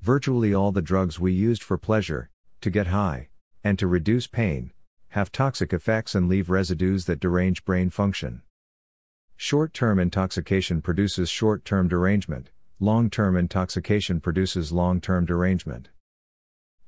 Virtually 0.01 0.53
all 0.53 0.71
the 0.71 0.81
drugs 0.81 1.19
we 1.19 1.31
used 1.31 1.63
for 1.63 1.77
pleasure, 1.77 2.29
to 2.59 2.69
get 2.69 2.87
high, 2.87 3.29
and 3.63 3.79
to 3.79 3.87
reduce 3.87 4.27
pain, 4.27 4.73
have 5.09 5.31
toxic 5.31 5.71
effects 5.71 6.15
and 6.15 6.27
leave 6.27 6.49
residues 6.49 7.05
that 7.05 7.19
derange 7.19 7.63
brain 7.63 7.89
function. 7.89 8.41
Short 9.37 9.73
term 9.73 9.99
intoxication 9.99 10.81
produces 10.81 11.29
short 11.29 11.63
term 11.63 11.87
derangement, 11.87 12.49
Long 12.83 13.09
term 13.09 13.37
intoxication 13.37 14.19
produces 14.19 14.73
long 14.73 14.99
term 14.99 15.25
derangement. 15.25 15.87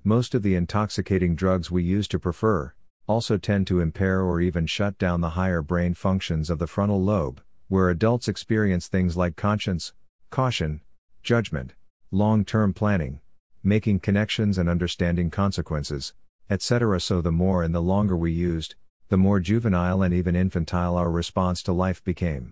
Most 0.04 0.36
of 0.36 0.44
the 0.44 0.54
intoxicating 0.54 1.38
drugs 1.38 1.72
we 1.72 1.84
use 1.84 2.10
to 2.10 2.20
prefer 2.20 2.74
also 3.08 3.38
tend 3.38 3.66
to 3.68 3.80
impair 3.80 4.20
or 4.20 4.42
even 4.42 4.66
shut 4.66 4.98
down 4.98 5.22
the 5.22 5.38
higher 5.40 5.62
brain 5.62 5.94
functions 5.94 6.50
of 6.50 6.60
the 6.60 6.68
frontal 6.68 7.02
lobe, 7.02 7.42
where 7.70 7.90
adults 7.90 8.28
experience 8.28 8.90
things 8.90 9.16
like 9.16 9.38
conscience, 9.38 9.94
caution, 10.32 10.82
judgment, 11.24 11.75
long 12.12 12.44
term 12.44 12.74
planning, 12.74 13.22
making 13.64 14.02
connections 14.02 14.58
and 14.58 14.68
understanding 14.68 15.32
consequences, 15.32 16.14
etc. 16.50 17.00
So, 17.00 17.22
the 17.22 17.32
more 17.32 17.64
and 17.64 17.74
the 17.74 17.80
longer 17.80 18.18
we 18.18 18.34
used, 18.34 18.75
the 19.08 19.16
more 19.16 19.40
juvenile 19.40 20.02
and 20.02 20.14
even 20.14 20.36
infantile 20.36 20.98
our 20.98 21.10
response 21.10 21.64
to 21.64 21.72
life 21.72 22.04
became. 22.04 22.52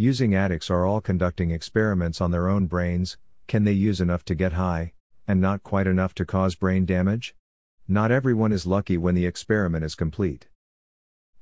Using 0.00 0.34
addicts 0.34 0.70
are 0.70 0.86
all 0.86 1.02
conducting 1.02 1.50
experiments 1.50 2.22
on 2.22 2.30
their 2.30 2.48
own 2.48 2.64
brains, 2.64 3.18
Can 3.46 3.64
they 3.64 3.72
use 3.72 4.00
enough 4.00 4.24
to 4.24 4.34
get 4.34 4.54
high, 4.54 4.94
and 5.28 5.42
not 5.42 5.62
quite 5.62 5.86
enough 5.86 6.14
to 6.14 6.24
cause 6.24 6.54
brain 6.54 6.86
damage? 6.86 7.34
Not 7.86 8.10
everyone 8.10 8.50
is 8.50 8.64
lucky 8.66 8.96
when 8.96 9.14
the 9.14 9.26
experiment 9.26 9.84
is 9.84 9.94
complete. 9.94 10.48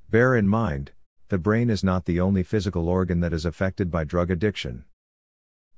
Bear 0.09 0.35
in 0.35 0.45
mind, 0.45 0.91
the 1.29 1.37
brain 1.37 1.69
is 1.69 1.85
not 1.85 2.03
the 2.03 2.19
only 2.19 2.43
physical 2.43 2.89
organ 2.89 3.21
that 3.21 3.31
is 3.31 3.45
affected 3.45 3.89
by 3.89 4.03
drug 4.03 4.29
addiction. 4.29 4.83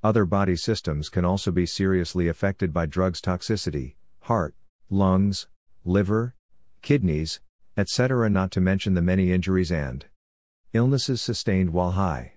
Other 0.04 0.26
body 0.26 0.56
systems 0.56 1.10
can 1.10 1.24
also 1.24 1.52
be 1.52 1.68
seriously 1.68 2.28
affected 2.28 2.74
by 2.74 2.88
drugs 2.88 3.22
toxicity, 3.22 3.94
heart, 4.22 4.56
lungs, 4.90 5.46
liver, 5.86 6.34
kidneys, 6.82 7.42
etc., 7.78 8.28
not 8.28 8.50
to 8.50 8.60
mention 8.60 8.96
the 8.96 9.04
many 9.04 9.32
injuries 9.32 9.72
and 9.72 10.08
illnesses 10.74 11.22
sustained 11.22 11.74
while 11.74 11.92
high. 11.92 12.34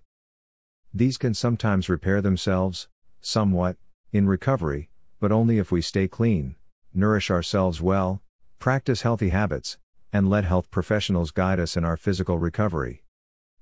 These 0.97 1.19
can 1.19 1.35
sometimes 1.35 1.89
repair 1.89 2.23
themselves, 2.23 2.87
somewhat, 3.21 3.77
in 4.13 4.29
recovery, 4.29 4.91
but 5.19 5.33
only 5.33 5.59
if 5.59 5.73
we 5.73 5.83
stay 5.83 6.07
clean, 6.07 6.55
nourish 6.95 7.33
ourselves 7.33 7.83
well, 7.83 8.23
practice 8.61 9.03
healthy 9.03 9.31
habits, 9.31 9.77
and 10.13 10.31
let 10.31 10.45
health 10.45 10.71
professionals 10.71 11.33
guide 11.33 11.59
us 11.59 11.77
in 11.77 11.85
our 11.85 11.97
physical 11.97 12.39
recovery. 12.39 13.03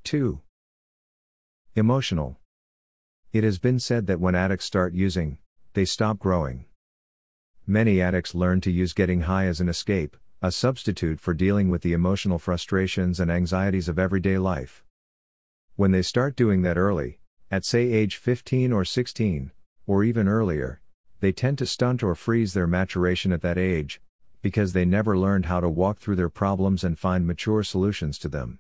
2. 0.05 0.43
Emotional. 1.75 2.37
It 3.33 3.45
has 3.45 3.59
been 3.59 3.79
said 3.79 4.07
that 4.09 4.21
when 4.21 4.35
addicts 4.35 4.67
start 4.67 4.93
using, 4.93 5.39
they 5.73 5.87
stop 5.87 6.19
growing. 6.19 6.67
Many 7.67 8.03
addicts 8.03 8.35
learn 8.35 8.61
to 8.61 8.71
use 8.71 8.93
getting 8.93 9.23
high 9.23 9.47
as 9.47 9.59
an 9.59 9.71
escape, 9.71 10.19
a 10.43 10.53
substitute 10.53 11.19
for 11.19 11.33
dealing 11.33 11.71
with 11.71 11.81
the 11.81 11.95
emotional 11.95 12.39
frustrations 12.39 13.19
and 13.19 13.31
anxieties 13.31 13.89
of 13.89 13.99
everyday 13.99 14.37
life. 14.37 14.85
When 15.77 15.93
they 15.93 16.03
start 16.03 16.37
doing 16.37 16.61
that 16.63 16.77
early, 16.77 17.21
at 17.53 17.67
say 17.67 17.83
age 17.83 18.17
15 18.17 18.73
or 18.73 18.83
16, 18.83 19.53
or 19.87 20.03
even 20.03 20.27
earlier, 20.27 20.81
they 21.21 21.33
tend 21.33 21.59
to 21.59 21.67
stunt 21.67 22.03
or 22.03 22.15
freeze 22.15 22.55
their 22.55 22.67
maturation 22.67 23.31
at 23.31 23.43
that 23.43 23.59
age, 23.59 24.01
because 24.41 24.73
they 24.73 24.87
never 24.87 25.19
learned 25.19 25.45
how 25.45 25.61
to 25.61 25.69
walk 25.69 25.99
through 25.99 26.17
their 26.17 26.31
problems 26.31 26.83
and 26.83 26.99
find 26.99 27.27
mature 27.27 27.63
solutions 27.63 28.19
to 28.19 28.27
them. 28.27 28.59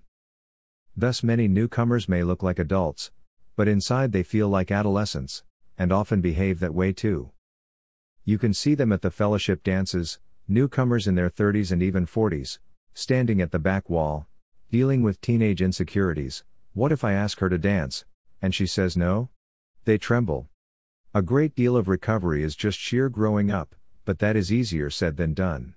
Thus, 0.95 1.23
many 1.23 1.49
newcomers 1.49 2.07
may 2.07 2.23
look 2.23 2.43
like 2.43 2.59
adults, 2.59 3.11
but 3.57 3.67
inside 3.67 4.13
they 4.13 4.23
feel 4.23 4.51
like 4.51 4.71
adolescents, 4.71 5.43
and 5.79 5.91
often 5.91 6.21
behave 6.21 6.61
that 6.61 6.75
way 6.75 6.93
too. 6.93 7.31
You 8.27 8.37
can 8.37 8.53
see 8.53 8.75
them 8.75 8.93
at 8.93 9.01
the 9.01 9.11
fellowship 9.11 9.65
dances, 9.65 10.19
newcomers 10.47 11.09
in 11.09 11.15
their 11.15 11.31
30s 11.31 11.73
and 11.73 11.83
even 11.83 12.05
40s, 12.05 12.59
standing 12.93 13.41
at 13.41 13.53
the 13.53 13.59
back 13.59 13.89
wall, 13.89 14.27
dealing 14.71 15.03
with 15.03 15.23
teenage 15.23 15.63
insecurities. 15.63 16.45
What 16.75 16.93
if 16.93 17.05
I 17.05 17.15
ask 17.15 17.41
her 17.41 17.49
to 17.49 17.57
dance, 17.57 18.05
and 18.43 18.55
she 18.55 18.67
says 18.67 18.97
no? 18.97 19.31
They 19.85 19.97
tremble. 19.97 20.49
A 21.15 21.23
great 21.23 21.55
deal 21.55 21.77
of 21.77 21.89
recovery 21.89 22.43
is 22.43 22.57
just 22.57 22.79
sheer 22.79 23.09
growing 23.09 23.51
up, 23.51 23.75
but 24.05 24.19
that 24.19 24.37
is 24.37 24.53
easier 24.53 24.91
said 24.91 25.17
than 25.17 25.33
done. 25.33 25.75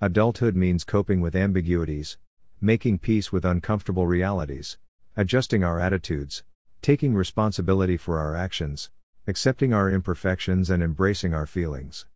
Adulthood 0.00 0.56
means 0.56 0.84
coping 0.84 1.20
with 1.20 1.36
ambiguities, 1.36 2.16
making 2.60 2.98
peace 2.98 3.30
with 3.30 3.44
uncomfortable 3.44 4.06
realities, 4.06 4.78
adjusting 5.16 5.62
our 5.62 5.78
attitudes, 5.78 6.42
taking 6.80 7.14
responsibility 7.14 7.96
for 7.96 8.18
our 8.18 8.34
actions, 8.34 8.90
accepting 9.26 9.74
our 9.74 9.90
imperfections, 9.90 10.70
and 10.70 10.82
embracing 10.82 11.34
our 11.34 11.46
feelings. 11.46 12.06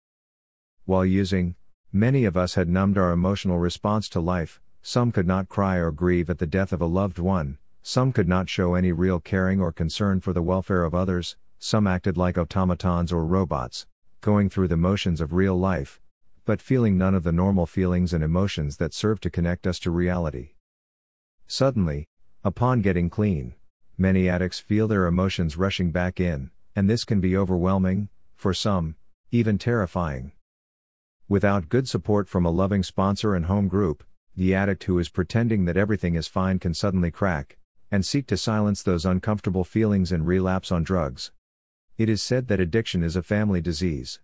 While 0.86 1.04
using, 1.04 1.56
many 1.92 2.24
of 2.24 2.36
us 2.36 2.54
had 2.54 2.68
numbed 2.68 2.96
our 2.96 3.12
emotional 3.12 3.58
response 3.58 4.08
to 4.10 4.20
life, 4.20 4.60
some 4.80 5.12
could 5.12 5.26
not 5.26 5.48
cry 5.48 5.76
or 5.76 5.90
grieve 5.90 6.30
at 6.30 6.38
the 6.38 6.46
death 6.46 6.72
of 6.72 6.80
a 6.80 6.86
loved 6.86 7.18
one, 7.18 7.58
some 7.82 8.12
could 8.12 8.28
not 8.28 8.48
show 8.48 8.74
any 8.74 8.92
real 8.92 9.18
caring 9.18 9.60
or 9.60 9.72
concern 9.72 10.20
for 10.20 10.32
the 10.32 10.42
welfare 10.42 10.84
of 10.84 10.94
others, 10.94 11.36
some 11.58 11.86
acted 11.86 12.16
like 12.16 12.38
automatons 12.38 13.12
or 13.12 13.24
robots, 13.24 13.86
going 14.20 14.48
through 14.48 14.68
the 14.68 14.76
motions 14.76 15.20
of 15.20 15.32
real 15.32 15.56
life, 15.56 16.00
but 16.44 16.62
feeling 16.62 16.96
none 16.96 17.14
of 17.14 17.24
the 17.24 17.32
normal 17.32 17.66
feelings 17.66 18.12
and 18.12 18.22
emotions 18.22 18.76
that 18.76 18.94
serve 18.94 19.20
to 19.20 19.30
connect 19.30 19.66
us 19.66 19.78
to 19.80 19.90
reality. 19.90 20.50
Suddenly, 21.46 22.06
upon 22.44 22.82
getting 22.82 23.10
clean, 23.10 23.54
many 23.98 24.28
addicts 24.28 24.60
feel 24.60 24.86
their 24.88 25.06
emotions 25.06 25.56
rushing 25.56 25.90
back 25.90 26.20
in, 26.20 26.50
and 26.74 26.88
this 26.88 27.04
can 27.04 27.20
be 27.20 27.36
overwhelming, 27.36 28.08
for 28.36 28.54
some, 28.54 28.96
even 29.30 29.58
terrifying. 29.58 30.32
Without 31.28 31.68
good 31.68 31.88
support 31.88 32.28
from 32.28 32.44
a 32.44 32.50
loving 32.50 32.82
sponsor 32.82 33.34
and 33.34 33.46
home 33.46 33.68
group, 33.68 34.04
the 34.36 34.54
addict 34.54 34.84
who 34.84 34.98
is 34.98 35.08
pretending 35.08 35.64
that 35.64 35.76
everything 35.76 36.14
is 36.14 36.26
fine 36.26 36.58
can 36.58 36.74
suddenly 36.74 37.10
crack, 37.10 37.58
and 37.92 38.06
seek 38.06 38.26
to 38.26 38.38
silence 38.38 38.82
those 38.82 39.04
uncomfortable 39.04 39.64
feelings 39.64 40.10
and 40.10 40.26
relapse 40.26 40.72
on 40.72 40.82
drugs. 40.82 41.30
It 41.98 42.08
is 42.08 42.22
said 42.22 42.48
that 42.48 42.58
addiction 42.58 43.04
is 43.04 43.16
a 43.16 43.22
family 43.22 43.60
disease. 43.60 44.18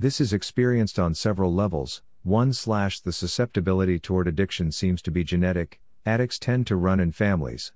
This 0.00 0.20
is 0.20 0.32
experienced 0.32 0.98
on 0.98 1.14
several 1.14 1.54
levels. 1.54 2.02
1 2.24 2.52
slash 2.52 2.98
the 2.98 3.12
susceptibility 3.12 4.00
toward 4.00 4.26
addiction 4.26 4.72
seems 4.72 5.00
to 5.02 5.12
be 5.12 5.22
genetic, 5.22 5.80
addicts 6.04 6.40
tend 6.40 6.66
to 6.66 6.74
run 6.74 6.98
in 6.98 7.12
families. 7.12 7.72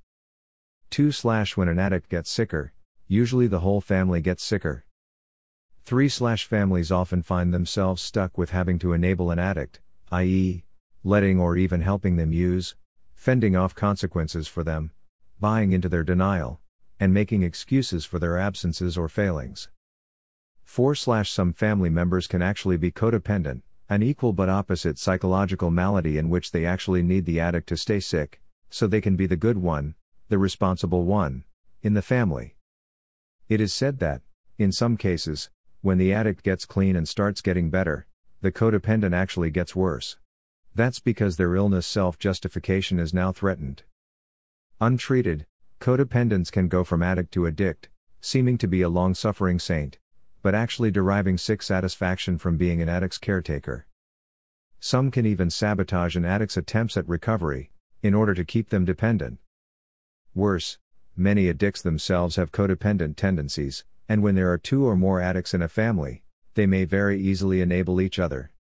2 0.90 1.12
slash 1.12 1.56
when 1.56 1.68
an 1.68 1.78
addict 1.78 2.08
gets 2.08 2.30
sicker, 2.30 2.72
usually 3.06 3.46
the 3.46 3.60
whole 3.60 3.80
family 3.80 4.20
gets 4.20 4.42
sicker. 4.42 4.86
3 5.84 6.08
slash 6.08 6.46
families 6.46 6.90
often 6.90 7.22
find 7.22 7.54
themselves 7.54 8.02
stuck 8.02 8.36
with 8.36 8.50
having 8.50 8.78
to 8.80 8.92
enable 8.92 9.30
an 9.30 9.38
addict, 9.38 9.78
i.e., 10.10 10.64
letting 11.04 11.38
or 11.38 11.56
even 11.56 11.82
helping 11.82 12.16
them 12.16 12.32
use, 12.32 12.74
fending 13.14 13.54
off 13.54 13.74
consequences 13.74 14.48
for 14.48 14.64
them, 14.64 14.90
buying 15.40 15.72
into 15.72 15.88
their 15.88 16.04
denial, 16.04 16.60
and 16.98 17.14
making 17.14 17.42
excuses 17.42 18.04
for 18.04 18.18
their 18.18 18.38
absences 18.38 18.98
or 18.98 19.08
failings. 19.08 19.68
4 20.64 20.94
slash 20.94 21.30
Some 21.30 21.52
family 21.52 21.90
members 21.90 22.26
can 22.26 22.42
actually 22.42 22.76
be 22.76 22.90
codependent, 22.90 23.62
an 23.88 24.02
equal 24.02 24.32
but 24.32 24.48
opposite 24.48 24.98
psychological 24.98 25.70
malady 25.70 26.18
in 26.18 26.28
which 26.28 26.52
they 26.52 26.66
actually 26.66 27.02
need 27.02 27.24
the 27.24 27.40
addict 27.40 27.68
to 27.68 27.76
stay 27.76 28.00
sick, 28.00 28.40
so 28.68 28.86
they 28.86 29.00
can 29.00 29.16
be 29.16 29.26
the 29.26 29.36
good 29.36 29.58
one, 29.58 29.94
the 30.28 30.38
responsible 30.38 31.04
one, 31.04 31.44
in 31.82 31.94
the 31.94 32.02
family. 32.02 32.54
It 33.48 33.60
is 33.60 33.72
said 33.72 33.98
that, 34.00 34.20
in 34.58 34.72
some 34.72 34.96
cases, 34.96 35.48
when 35.80 35.96
the 35.96 36.12
addict 36.12 36.42
gets 36.42 36.66
clean 36.66 36.96
and 36.96 37.08
starts 37.08 37.40
getting 37.40 37.70
better, 37.70 38.06
the 38.42 38.52
codependent 38.52 39.14
actually 39.14 39.50
gets 39.50 39.74
worse. 39.74 40.16
That's 40.74 41.00
because 41.00 41.36
their 41.36 41.54
illness 41.54 41.86
self 41.86 42.18
justification 42.18 42.98
is 42.98 43.14
now 43.14 43.32
threatened. 43.32 43.84
Untreated, 44.80 45.44
codependence 45.80 46.52
can 46.52 46.68
go 46.68 46.84
from 46.84 47.02
addict 47.02 47.32
to 47.32 47.48
addict, 47.48 47.88
seeming 48.20 48.56
to 48.58 48.68
be 48.68 48.80
a 48.80 48.88
long 48.88 49.12
suffering 49.12 49.58
saint, 49.58 49.98
but 50.40 50.54
actually 50.54 50.92
deriving 50.92 51.36
sick 51.36 51.62
satisfaction 51.62 52.38
from 52.38 52.56
being 52.56 52.80
an 52.80 52.88
addict's 52.88 53.18
caretaker. 53.18 53.88
Some 54.78 55.10
can 55.10 55.26
even 55.26 55.50
sabotage 55.50 56.14
an 56.14 56.24
addict's 56.24 56.56
attempts 56.56 56.96
at 56.96 57.08
recovery, 57.08 57.72
in 58.04 58.14
order 58.14 58.34
to 58.34 58.44
keep 58.44 58.68
them 58.68 58.84
dependent. 58.84 59.40
Worse, 60.32 60.78
many 61.16 61.48
addicts 61.48 61.82
themselves 61.82 62.36
have 62.36 62.52
codependent 62.52 63.16
tendencies, 63.16 63.84
and 64.08 64.22
when 64.22 64.36
there 64.36 64.52
are 64.52 64.58
two 64.58 64.86
or 64.86 64.94
more 64.94 65.20
addicts 65.20 65.54
in 65.54 65.62
a 65.62 65.68
family, 65.68 66.22
they 66.54 66.66
may 66.66 66.84
very 66.84 67.20
easily 67.20 67.60
enable 67.60 68.00
each 68.00 68.20
other. 68.20 68.52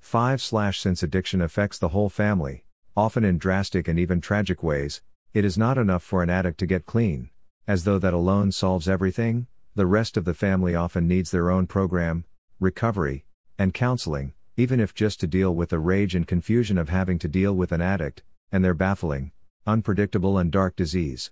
5 0.00 0.42
Since 0.42 1.02
addiction 1.02 1.40
affects 1.40 1.78
the 1.78 1.88
whole 1.88 2.10
family, 2.10 2.64
often 2.94 3.24
in 3.24 3.38
drastic 3.38 3.88
and 3.88 3.98
even 3.98 4.20
tragic 4.20 4.62
ways, 4.62 5.00
it 5.34 5.44
is 5.44 5.56
not 5.56 5.78
enough 5.78 6.02
for 6.02 6.22
an 6.22 6.28
addict 6.28 6.58
to 6.58 6.66
get 6.66 6.84
clean, 6.84 7.30
as 7.66 7.84
though 7.84 7.98
that 7.98 8.12
alone 8.12 8.52
solves 8.52 8.88
everything, 8.88 9.46
the 9.74 9.86
rest 9.86 10.16
of 10.16 10.26
the 10.26 10.34
family 10.34 10.74
often 10.74 11.08
needs 11.08 11.30
their 11.30 11.50
own 11.50 11.66
program, 11.66 12.24
recovery, 12.60 13.24
and 13.58 13.72
counseling, 13.72 14.34
even 14.56 14.78
if 14.78 14.94
just 14.94 15.20
to 15.20 15.26
deal 15.26 15.54
with 15.54 15.70
the 15.70 15.78
rage 15.78 16.14
and 16.14 16.26
confusion 16.26 16.76
of 16.76 16.90
having 16.90 17.18
to 17.18 17.28
deal 17.28 17.54
with 17.54 17.72
an 17.72 17.80
addict, 17.80 18.22
and 18.50 18.62
their 18.62 18.74
baffling, 18.74 19.32
unpredictable, 19.66 20.36
and 20.36 20.52
dark 20.52 20.76
disease. 20.76 21.30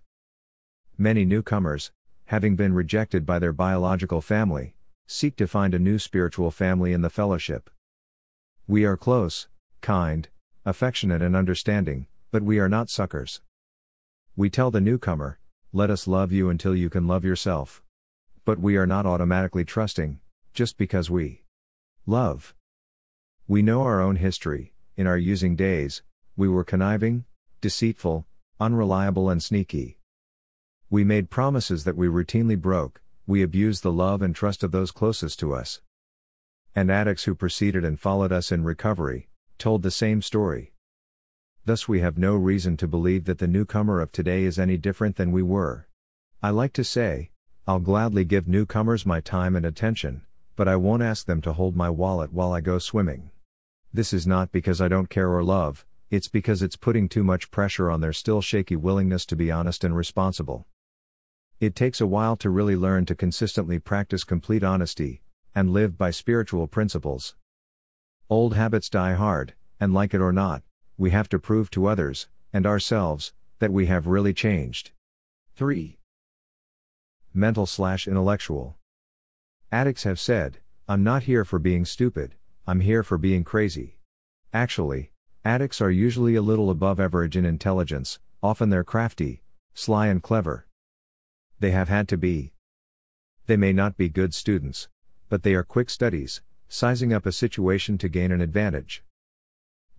Many 0.97 1.27
newcomers, 1.27 1.93
having 2.27 2.57
been 2.57 2.73
rejected 2.73 3.27
by 3.27 3.39
their 3.39 3.53
biological 3.53 4.23
family, 4.23 4.75
seek 5.07 5.37
to 5.37 5.47
find 5.47 5.75
a 5.75 5.79
new 5.79 5.99
spiritual 5.99 6.51
family 6.51 6.95
in 6.95 7.03
the 7.03 7.11
fellowship. 7.11 7.69
We 8.67 8.85
are 8.85 8.97
close, 8.97 9.49
kind, 9.83 10.29
affectionate, 10.65 11.21
and 11.21 11.37
understanding, 11.37 12.07
but 12.31 12.43
we 12.43 12.59
are 12.59 12.69
not 12.69 12.89
suckers. 12.89 13.43
We 14.41 14.49
tell 14.49 14.71
the 14.71 14.81
newcomer, 14.81 15.39
let 15.71 15.91
us 15.91 16.09
love 16.09 16.33
you 16.33 16.49
until 16.49 16.75
you 16.75 16.89
can 16.89 17.07
love 17.07 17.27
yourself. 17.27 17.83
But 18.47 18.59
we 18.59 18.79
are 18.79 18.87
not 18.87 19.05
automatically 19.05 19.67
trusting, 19.67 20.19
just 20.55 20.79
because 20.79 21.11
we 21.11 21.43
love. 22.07 22.55
We 23.47 23.61
know 23.61 23.83
our 23.83 24.01
own 24.01 24.17
history, 24.17 24.73
in 24.97 25.07
our 25.07 25.19
using 25.19 25.57
days, 25.57 26.01
we 26.39 26.49
were 26.49 26.65
conniving, 26.65 27.27
deceitful, 27.61 28.25
unreliable, 28.59 29.29
and 29.29 29.43
sneaky. 29.43 29.99
We 30.89 31.05
made 31.05 31.29
promises 31.29 31.85
that 31.85 31.99
we 31.99 32.07
routinely 32.07 32.59
broke, 32.59 33.03
we 33.27 33.43
abused 33.43 33.83
the 33.83 33.93
love 33.93 34.23
and 34.23 34.35
trust 34.35 34.65
of 34.65 34.73
those 34.73 34.91
closest 34.91 35.39
to 35.41 35.53
us. 35.53 35.83
And 36.75 36.91
addicts 36.91 37.25
who 37.25 37.35
preceded 37.35 37.85
and 37.85 38.01
followed 38.01 38.33
us 38.33 38.51
in 38.51 38.65
recovery, 38.65 39.29
told 39.59 39.83
the 39.83 39.91
same 39.91 40.23
story. 40.23 40.70
Thus, 41.71 41.87
we 41.87 42.01
have 42.01 42.19
no 42.19 42.35
reason 42.35 42.77
to 42.79 42.89
believe 42.89 43.27
that 43.27 43.39
the 43.39 43.47
newcomer 43.47 44.01
of 44.01 44.11
today 44.11 44.43
is 44.43 44.59
any 44.59 44.77
different 44.77 45.15
than 45.15 45.31
we 45.31 45.41
were. 45.41 45.87
I 46.43 46.51
like 46.51 46.73
to 46.73 46.83
say, 46.83 47.31
I'll 47.65 47.79
gladly 47.79 48.25
give 48.25 48.49
newcomers 48.49 49.07
my 49.07 49.21
time 49.21 49.55
and 49.55 49.65
attention, 49.65 50.23
but 50.57 50.67
I 50.67 50.75
won't 50.75 51.05
ask 51.05 51.27
them 51.27 51.41
to 51.43 51.53
hold 51.53 51.77
my 51.77 51.89
wallet 51.89 52.33
while 52.33 52.53
I 52.53 52.61
go 52.61 52.81
swimming. 52.81 53.31
This 53.93 54.13
is 54.13 54.27
not 54.27 54.51
because 54.51 54.81
I 54.81 54.89
don't 54.89 55.09
care 55.09 55.31
or 55.31 55.45
love, 55.45 55.87
it's 56.11 56.27
because 56.27 56.61
it's 56.61 56.75
putting 56.75 57.09
too 57.09 57.23
much 57.23 57.53
pressure 57.53 57.89
on 57.89 58.01
their 58.01 58.13
still 58.13 58.41
shaky 58.41 58.75
willingness 58.75 59.25
to 59.27 59.37
be 59.37 59.53
honest 59.53 59.85
and 59.85 59.95
responsible. 59.95 60.67
It 61.61 61.77
takes 61.77 62.01
a 62.01 62.07
while 62.09 62.37
to 62.39 62.51
really 62.51 62.75
learn 62.75 63.07
to 63.07 63.15
consistently 63.15 63.79
practice 63.79 64.25
complete 64.25 64.65
honesty 64.65 65.23
and 65.55 65.71
live 65.71 65.97
by 65.97 66.11
spiritual 66.11 66.67
principles. 66.67 67.37
Old 68.29 68.57
habits 68.57 68.91
die 68.91 69.15
hard, 69.15 69.55
and 69.79 69.95
like 69.95 70.13
it 70.13 70.21
or 70.21 70.33
not, 70.33 70.65
we 71.01 71.11
have 71.13 71.31
to 71.31 71.39
prove 71.39 71.71
to 71.71 71.87
others 71.87 72.29
and 72.53 72.67
ourselves 72.67 73.33
that 73.59 73.73
we 73.73 73.87
have 73.87 74.07
really 74.07 74.35
changed. 74.35 74.91
3. 75.57 75.99
Mental 77.33 77.65
slash 77.65 78.07
intellectual. 78.07 78.77
Addicts 79.73 80.03
have 80.03 80.21
said, 80.21 80.59
I'm 80.87 81.03
not 81.03 81.23
here 81.23 81.47
for 81.47 81.59
being 81.59 81.87
stupid, 81.87 82.35
I'm 82.67 82.81
here 82.81 83.03
for 83.03 83.17
being 83.17 83.45
crazy. 83.45 83.97
Actually, 84.53 85.11
addicts 85.43 85.81
are 85.81 85.91
usually 85.91 86.35
a 86.35 86.43
little 86.43 86.69
above 86.69 87.01
average 87.01 87.35
in 87.35 87.47
intelligence, 87.47 88.19
often 88.43 88.69
they're 88.69 88.85
crafty, 88.85 89.41
sly, 89.73 90.09
and 90.09 90.23
clever. 90.23 90.67
They 91.61 91.71
have 91.71 91.89
had 91.89 92.09
to 92.09 92.19
be. 92.19 92.53
They 93.47 93.57
may 93.57 93.73
not 93.73 93.97
be 93.97 94.11
good 94.11 94.35
students, 94.35 94.89
but 95.31 95.45
they 95.45 95.55
are 95.55 95.65
quick 95.65 95.89
studies, 95.89 96.43
sizing 96.69 97.15
up 97.15 97.25
a 97.25 97.33
situation 97.33 97.97
to 97.97 98.11
gain 98.11 98.31
an 98.33 98.43
advantage. 98.43 99.03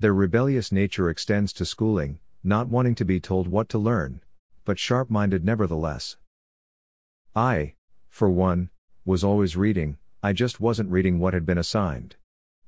Their 0.02 0.16
rebellious 0.16 0.72
nature 0.72 1.12
extends 1.12 1.54
to 1.54 1.64
schooling, 1.64 2.18
not 2.44 2.70
wanting 2.70 2.96
to 2.96 3.06
be 3.06 3.20
told 3.20 3.48
what 3.48 3.70
to 3.70 3.78
learn, 3.78 4.22
but 4.66 4.80
sharp 4.80 5.12
minded 5.12 5.46
nevertheless. 5.46 6.18
I, 7.36 7.76
for 8.10 8.28
one, 8.28 8.72
was 9.06 9.24
always 9.24 9.56
reading, 9.56 10.00
I 10.24 10.34
just 10.34 10.60
wasn't 10.60 10.90
reading 10.90 11.20
what 11.20 11.36
had 11.36 11.46
been 11.46 11.60
assigned. 11.60 12.16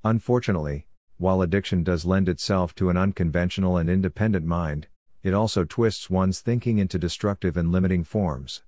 Unfortunately, 0.04 0.86
while 1.18 1.42
addiction 1.42 1.84
does 1.84 2.06
lend 2.06 2.30
itself 2.30 2.76
to 2.76 2.92
an 2.92 2.98
unconventional 2.98 3.78
and 3.78 3.90
independent 3.90 4.46
mind, 4.46 4.86
it 5.24 5.34
also 5.34 5.64
twists 5.64 6.12
one's 6.12 6.40
thinking 6.40 6.78
into 6.78 7.00
destructive 7.00 7.58
and 7.58 7.72
limiting 7.72 8.04
forms. 8.04 8.62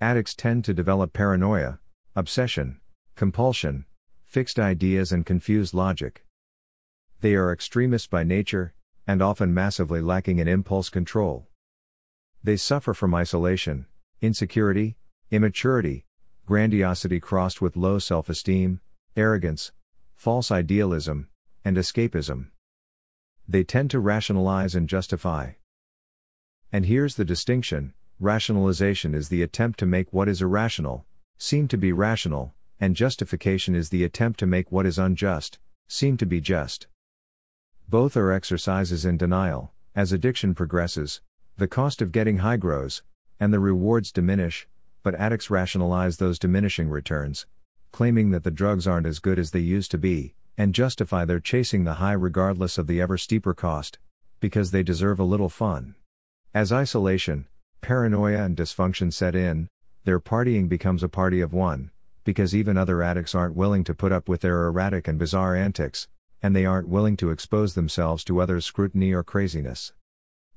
Addicts 0.00 0.34
tend 0.34 0.64
to 0.64 0.72
develop 0.72 1.12
paranoia, 1.12 1.78
obsession, 2.14 2.80
compulsion, 3.16 3.84
fixed 4.24 4.58
ideas, 4.58 5.12
and 5.12 5.26
confused 5.26 5.74
logic. 5.74 6.25
They 7.20 7.34
are 7.34 7.52
extremists 7.52 8.06
by 8.06 8.24
nature, 8.24 8.74
and 9.06 9.22
often 9.22 9.54
massively 9.54 10.00
lacking 10.00 10.38
in 10.38 10.48
impulse 10.48 10.88
control. 10.88 11.46
They 12.42 12.56
suffer 12.56 12.94
from 12.94 13.14
isolation, 13.14 13.86
insecurity, 14.20 14.96
immaturity, 15.30 16.04
grandiosity 16.44 17.20
crossed 17.20 17.60
with 17.60 17.76
low 17.76 17.98
self 17.98 18.28
esteem, 18.28 18.80
arrogance, 19.16 19.72
false 20.14 20.50
idealism, 20.50 21.28
and 21.64 21.76
escapism. 21.76 22.48
They 23.48 23.64
tend 23.64 23.90
to 23.92 24.00
rationalize 24.00 24.74
and 24.74 24.88
justify. 24.88 25.52
And 26.72 26.86
here's 26.86 27.14
the 27.14 27.24
distinction 27.24 27.94
Rationalization 28.18 29.14
is 29.14 29.28
the 29.28 29.42
attempt 29.42 29.78
to 29.80 29.86
make 29.86 30.12
what 30.12 30.28
is 30.28 30.40
irrational, 30.40 31.04
seem 31.36 31.68
to 31.68 31.76
be 31.76 31.92
rational, 31.92 32.54
and 32.80 32.96
justification 32.96 33.74
is 33.74 33.90
the 33.90 34.04
attempt 34.04 34.38
to 34.40 34.46
make 34.46 34.72
what 34.72 34.86
is 34.86 34.98
unjust, 34.98 35.58
seem 35.86 36.16
to 36.16 36.24
be 36.24 36.40
just. 36.40 36.86
Both 37.88 38.16
are 38.16 38.32
exercises 38.32 39.04
in 39.04 39.16
denial, 39.16 39.72
as 39.94 40.12
addiction 40.12 40.56
progresses, 40.56 41.20
the 41.56 41.68
cost 41.68 42.02
of 42.02 42.10
getting 42.10 42.38
high 42.38 42.56
grows, 42.56 43.04
and 43.38 43.52
the 43.52 43.60
rewards 43.60 44.10
diminish, 44.10 44.66
but 45.04 45.14
addicts 45.14 45.50
rationalize 45.50 46.16
those 46.16 46.40
diminishing 46.40 46.88
returns, 46.88 47.46
claiming 47.92 48.32
that 48.32 48.42
the 48.42 48.50
drugs 48.50 48.88
aren't 48.88 49.06
as 49.06 49.20
good 49.20 49.38
as 49.38 49.52
they 49.52 49.60
used 49.60 49.92
to 49.92 49.98
be, 49.98 50.34
and 50.58 50.74
justify 50.74 51.24
their 51.24 51.38
chasing 51.38 51.84
the 51.84 51.94
high 51.94 52.12
regardless 52.12 52.76
of 52.76 52.88
the 52.88 53.00
ever 53.00 53.16
steeper 53.16 53.54
cost, 53.54 54.00
because 54.40 54.72
they 54.72 54.82
deserve 54.82 55.20
a 55.20 55.24
little 55.24 55.48
fun. 55.48 55.94
As 56.52 56.72
isolation, 56.72 57.46
Paranoia 57.82 58.42
and 58.42 58.56
dysfunction 58.56 59.12
set 59.12 59.36
in, 59.36 59.68
their 60.02 60.18
partying 60.18 60.68
becomes 60.68 61.04
a 61.04 61.08
party 61.08 61.40
of 61.40 61.52
one, 61.52 61.92
because 62.24 62.52
even 62.52 62.76
other 62.76 63.00
addicts 63.00 63.32
aren't 63.32 63.54
willing 63.54 63.84
to 63.84 63.94
put 63.94 64.10
up 64.10 64.28
with 64.28 64.40
their 64.40 64.66
erratic 64.66 65.06
and 65.06 65.20
bizarre 65.20 65.54
antics, 65.54 66.08
and 66.46 66.54
they 66.54 66.64
aren't 66.64 66.86
willing 66.86 67.16
to 67.16 67.30
expose 67.30 67.74
themselves 67.74 68.22
to 68.22 68.40
others' 68.40 68.64
scrutiny 68.64 69.12
or 69.12 69.24
craziness. 69.24 69.92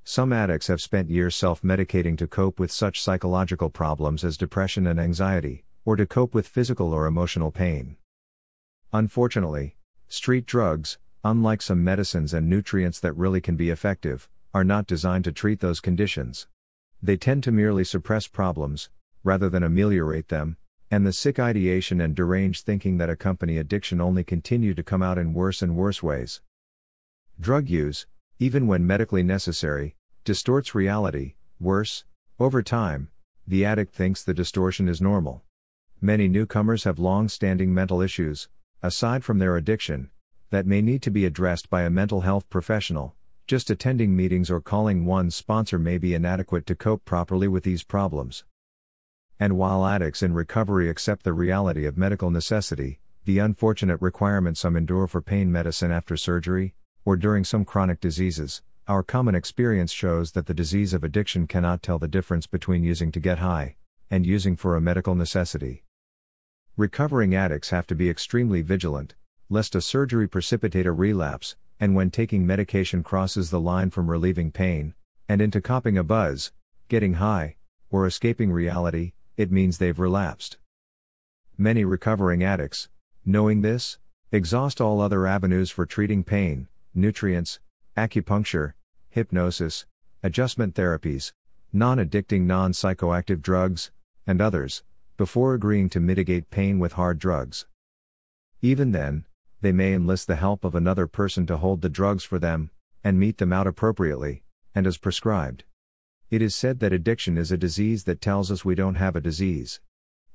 Some 0.04 0.32
addicts 0.32 0.68
have 0.68 0.80
spent 0.80 1.10
years 1.10 1.36
self 1.36 1.64
medicating 1.64 2.16
to 2.20 2.28
cope 2.28 2.60
with 2.60 2.72
such 2.72 3.02
psychological 3.02 3.72
problems 3.72 4.24
as 4.24 4.38
depression 4.38 4.86
and 4.86 5.00
anxiety, 5.00 5.64
or 5.86 5.96
to 5.96 6.06
cope 6.06 6.36
with 6.36 6.48
physical 6.48 6.94
or 6.94 7.08
emotional 7.08 7.50
pain. 7.50 7.98
Unfortunately, 8.94 9.78
street 10.08 10.46
drugs, 10.46 11.00
unlike 11.24 11.64
some 11.64 11.84
medicines 11.84 12.36
and 12.36 12.48
nutrients 12.48 13.00
that 13.00 13.14
really 13.14 13.42
can 13.42 13.56
be 13.56 13.72
effective, 13.72 14.30
are 14.54 14.64
not 14.64 14.86
designed 14.86 15.24
to 15.24 15.32
treat 15.32 15.60
those 15.60 15.80
conditions. 15.80 16.46
They 17.02 17.18
tend 17.18 17.44
to 17.46 17.52
merely 17.52 17.84
suppress 17.84 18.28
problems, 18.28 18.92
rather 19.24 19.50
than 19.50 19.64
ameliorate 19.64 20.28
them, 20.28 20.58
and 20.92 21.06
the 21.06 21.14
sick 21.14 21.40
ideation 21.40 22.02
and 22.02 22.16
deranged 22.16 22.66
thinking 22.66 22.98
that 22.98 23.10
accompany 23.10 23.58
addiction 23.58 24.02
only 24.02 24.24
continue 24.24 24.74
to 24.74 24.84
come 24.84 25.04
out 25.04 25.18
in 25.18 25.34
worse 25.34 25.62
and 25.62 25.76
worse 25.76 26.02
ways. 26.02 26.42
Drug 27.40 27.70
use, 27.70 28.08
even 28.40 28.68
when 28.68 28.88
medically 28.88 29.22
necessary, 29.22 29.96
distorts 30.24 30.74
reality, 30.74 31.36
worse, 31.60 32.06
over 32.40 32.64
time, 32.64 33.10
the 33.46 33.66
addict 33.66 33.94
thinks 33.94 34.24
the 34.24 34.34
distortion 34.34 34.88
is 34.88 35.02
normal. 35.02 35.44
Many 36.02 36.28
newcomers 36.28 36.86
have 36.86 36.98
long 36.98 37.28
standing 37.28 37.74
mental 37.74 38.02
issues, 38.02 38.48
aside 38.82 39.24
from 39.24 39.40
their 39.40 39.58
addiction, 39.58 40.10
that 40.50 40.66
may 40.66 40.82
need 40.82 41.02
to 41.04 41.12
be 41.12 41.26
addressed 41.26 41.70
by 41.70 41.84
a 41.84 41.90
mental 41.90 42.22
health 42.22 42.50
professional, 42.50 43.16
just 43.46 43.70
attending 43.70 44.16
meetings 44.16 44.50
or 44.50 44.62
calling 44.62 45.06
one's 45.06 45.36
sponsor 45.36 45.78
may 45.78 45.98
be 45.98 46.14
inadequate 46.14 46.66
to 46.66 46.76
cope 46.76 47.04
properly 47.06 47.48
with 47.48 47.64
these 47.64 47.84
problems. 47.84 48.44
And 49.40 49.58
while 49.58 49.86
addicts 49.86 50.22
in 50.22 50.34
recovery 50.34 50.90
accept 50.90 51.24
the 51.24 51.32
reality 51.32 51.86
of 51.86 51.98
medical 51.98 52.30
necessity, 52.30 53.00
the 53.24 53.40
unfortunate 53.40 54.02
requirement 54.02 54.58
some 54.58 54.76
endure 54.76 55.08
for 55.08 55.22
pain 55.22 55.50
medicine 55.50 55.92
after 55.92 56.18
surgery, 56.18 56.74
or 57.06 57.16
during 57.16 57.46
some 57.46 57.64
chronic 57.64 58.02
diseases, 58.02 58.62
our 58.86 59.02
common 59.02 59.36
experience 59.36 59.94
shows 59.94 60.34
that 60.34 60.48
the 60.48 60.54
disease 60.54 60.94
of 60.94 61.06
addiction 61.06 61.48
cannot 61.48 61.82
tell 61.82 62.00
the 62.00 62.08
difference 62.08 62.48
between 62.48 62.84
using 62.84 63.12
to 63.14 63.20
get 63.20 63.38
high 63.38 63.76
and 64.12 64.26
using 64.26 64.58
for 64.58 64.76
a 64.76 64.82
medical 64.82 65.16
necessity. 65.16 65.84
Recovering 66.76 67.34
addicts 67.34 67.70
have 67.70 67.88
to 67.88 67.96
be 67.96 68.10
extremely 68.10 68.62
vigilant, 68.62 69.16
lest 69.50 69.76
a 69.76 69.82
surgery 69.82 70.28
precipitate 70.28 70.86
a 70.86 70.92
relapse, 70.92 71.56
and 71.80 71.96
when 71.96 72.10
taking 72.10 72.46
medication 72.46 73.04
crosses 73.04 73.52
the 73.52 73.60
line 73.60 73.90
from 73.90 74.10
relieving 74.10 74.52
pain 74.52 74.96
and 75.30 75.42
into 75.42 75.62
copping 75.62 75.98
a 75.98 76.04
buzz, 76.04 76.52
getting 76.88 77.14
high, 77.14 77.56
or 77.92 78.06
escaping 78.06 78.52
reality, 78.52 79.14
it 79.40 79.50
means 79.50 79.78
they've 79.78 80.00
relapsed. 80.00 80.58
Many 81.58 81.86
recovering 81.86 82.44
addicts, 82.44 82.90
knowing 83.24 83.62
this, 83.62 83.98
exhaust 84.34 84.82
all 84.82 85.00
other 85.00 85.26
avenues 85.26 85.72
for 85.72 85.86
treating 85.86 86.26
pain, 86.26 86.68
nutrients, 86.94 87.62
acupuncture, 87.96 88.74
hypnosis, 89.10 89.86
adjustment 90.22 90.76
therapies, 90.76 91.32
non 91.72 92.00
addicting 92.00 92.42
non 92.42 92.74
psychoactive 92.74 93.42
drugs, 93.42 93.92
and 94.28 94.42
others, 94.42 94.84
before 95.16 95.54
agreeing 95.54 95.88
to 95.88 96.02
mitigate 96.02 96.50
pain 96.50 96.78
with 96.78 96.94
hard 97.00 97.18
drugs. 97.18 97.66
Even 98.62 98.92
then, 98.92 99.26
they 99.62 99.72
may 99.72 99.94
enlist 99.94 100.28
the 100.28 100.36
help 100.36 100.66
of 100.66 100.76
another 100.76 101.08
person 101.08 101.46
to 101.46 101.56
hold 101.56 101.82
the 101.82 101.88
drugs 101.88 102.26
for 102.26 102.40
them, 102.40 102.72
and 103.06 103.18
mete 103.18 103.38
them 103.38 103.54
out 103.54 103.68
appropriately, 103.68 104.44
and 104.76 104.86
as 104.86 104.98
prescribed. 104.98 105.64
It 106.32 106.44
is 106.44 106.54
said 106.54 106.80
that 106.80 106.94
addiction 106.94 107.40
is 107.40 107.52
a 107.52 107.58
disease 107.58 108.04
that 108.04 108.22
tells 108.22 108.52
us 108.52 108.64
we 108.64 108.76
don't 108.76 108.96
have 108.96 109.16
a 109.16 109.22
disease. 109.22 109.80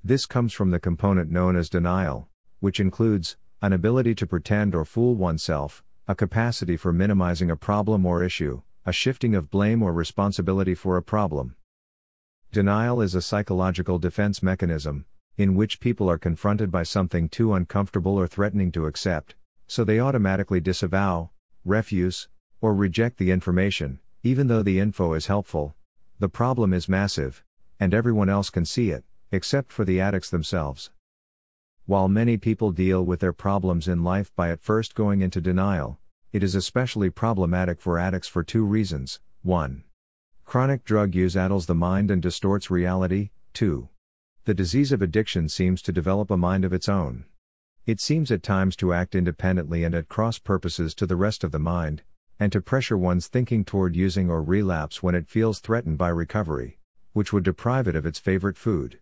This 0.03 0.27
comes 0.27 0.53
from 0.53 0.73
the 0.73 0.81
component 0.81 1.31
known 1.31 1.55
as 1.55 1.71
denial, 1.71 2.29
which 2.59 2.81
includes 2.81 3.37
an 3.63 3.73
ability 3.73 4.17
to 4.17 4.27
pretend 4.27 4.75
or 4.75 4.85
fool 4.85 5.15
oneself, 5.15 5.85
a 6.09 6.17
capacity 6.17 6.77
for 6.77 6.93
minimizing 6.93 7.49
a 7.49 7.57
problem 7.57 8.05
or 8.05 8.25
issue, 8.25 8.63
a 8.85 8.93
shifting 8.93 9.37
of 9.37 9.53
blame 9.53 9.85
or 9.85 9.93
responsibility 9.93 10.75
for 10.75 10.97
a 10.97 11.03
problem. 11.03 11.55
Denial 12.51 13.01
is 13.01 13.15
a 13.15 13.23
psychological 13.23 14.01
defense 14.01 14.43
mechanism, 14.43 15.05
in 15.37 15.55
which 15.55 15.79
people 15.79 16.11
are 16.11 16.19
confronted 16.19 16.73
by 16.73 16.83
something 16.83 17.29
too 17.29 17.55
uncomfortable 17.55 18.19
or 18.19 18.27
threatening 18.27 18.73
to 18.73 18.87
accept, 18.87 19.37
so 19.69 19.85
they 19.85 20.01
automatically 20.01 20.61
disavow, 20.61 21.31
refuse, 21.65 22.29
or 22.61 22.75
reject 22.75 23.19
the 23.19 23.31
information, 23.31 24.01
even 24.25 24.49
though 24.49 24.63
the 24.63 24.81
info 24.81 25.15
is 25.15 25.27
helpful. 25.27 25.77
The 26.21 26.29
problem 26.29 26.73
is 26.73 26.89
massive, 26.89 27.43
and 27.81 27.93
everyone 27.93 28.29
else 28.29 28.49
can 28.49 28.65
see 28.65 28.91
it, 28.91 29.05
except 29.33 29.73
for 29.73 29.85
the 29.85 30.01
addicts 30.01 30.31
themselves. 30.31 30.91
While 31.87 32.09
many 32.09 32.37
people 32.37 32.71
deal 32.71 33.05
with 33.05 33.21
their 33.21 33.33
problems 33.33 33.89
in 33.89 34.05
life 34.05 34.35
by 34.37 34.51
at 34.51 34.63
first 34.63 34.95
going 34.95 35.23
into 35.23 35.41
denial, 35.41 35.99
it 36.33 36.43
is 36.43 36.55
especially 36.55 37.11
problematic 37.11 37.81
for 37.81 37.99
addicts 37.99 38.29
for 38.29 38.43
two 38.43 38.65
reasons 38.65 39.21
1. 39.43 39.85
Chronic 40.45 40.85
drug 40.85 41.15
use 41.15 41.37
addles 41.37 41.67
the 41.67 41.75
mind 41.75 42.11
and 42.11 42.23
distorts 42.23 42.71
reality, 42.71 43.31
2. 43.55 43.89
The 44.45 44.55
disease 44.55 44.93
of 44.93 45.03
addiction 45.03 45.49
seems 45.49 45.83
to 45.83 45.93
develop 45.93 46.31
a 46.31 46.37
mind 46.37 46.65
of 46.65 46.73
its 46.73 46.89
own. 46.89 47.25
It 47.87 48.01
seems 48.01 48.31
at 48.31 48.43
times 48.43 48.77
to 48.77 48.93
act 48.93 49.15
independently 49.15 49.85
and 49.85 49.95
at 49.95 50.09
cross 50.09 50.39
purposes 50.39 50.95
to 50.95 51.07
the 51.07 51.17
rest 51.17 51.45
of 51.45 51.51
the 51.51 51.59
mind, 51.59 52.03
and 52.39 52.51
to 52.53 52.61
pressure 52.61 52.99
one's 52.99 53.29
thinking 53.29 53.65
toward 53.65 53.95
using 53.95 54.31
or 54.31 54.43
relapse 54.43 55.03
when 55.03 55.15
it 55.15 55.29
feels 55.29 55.61
threatened 55.61 55.99
by 55.99 56.09
recovery, 56.09 56.79
which 57.13 57.33
would 57.33 57.45
deprive 57.45 57.87
it 57.87 57.97
of 57.97 58.05
its 58.05 58.19
favorite 58.19 58.57
food. 58.57 58.99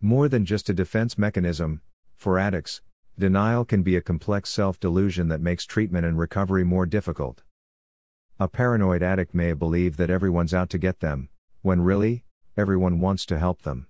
More 0.00 0.28
than 0.28 0.44
just 0.44 0.68
a 0.68 0.74
defense 0.74 1.18
mechanism, 1.18 1.80
for 2.16 2.38
addicts, 2.38 2.82
denial 3.18 3.64
can 3.64 3.82
be 3.82 3.96
a 3.96 4.00
complex 4.00 4.50
self 4.50 4.78
delusion 4.78 5.28
that 5.28 5.40
makes 5.40 5.66
treatment 5.66 6.06
and 6.06 6.18
recovery 6.18 6.64
more 6.64 6.86
difficult. 6.86 7.42
A 8.38 8.46
paranoid 8.46 9.02
addict 9.02 9.34
may 9.34 9.52
believe 9.52 9.96
that 9.96 10.10
everyone's 10.10 10.54
out 10.54 10.70
to 10.70 10.78
get 10.78 11.00
them, 11.00 11.28
when 11.62 11.80
really, 11.80 12.24
everyone 12.56 13.00
wants 13.00 13.26
to 13.26 13.38
help 13.38 13.62
them. 13.62 13.88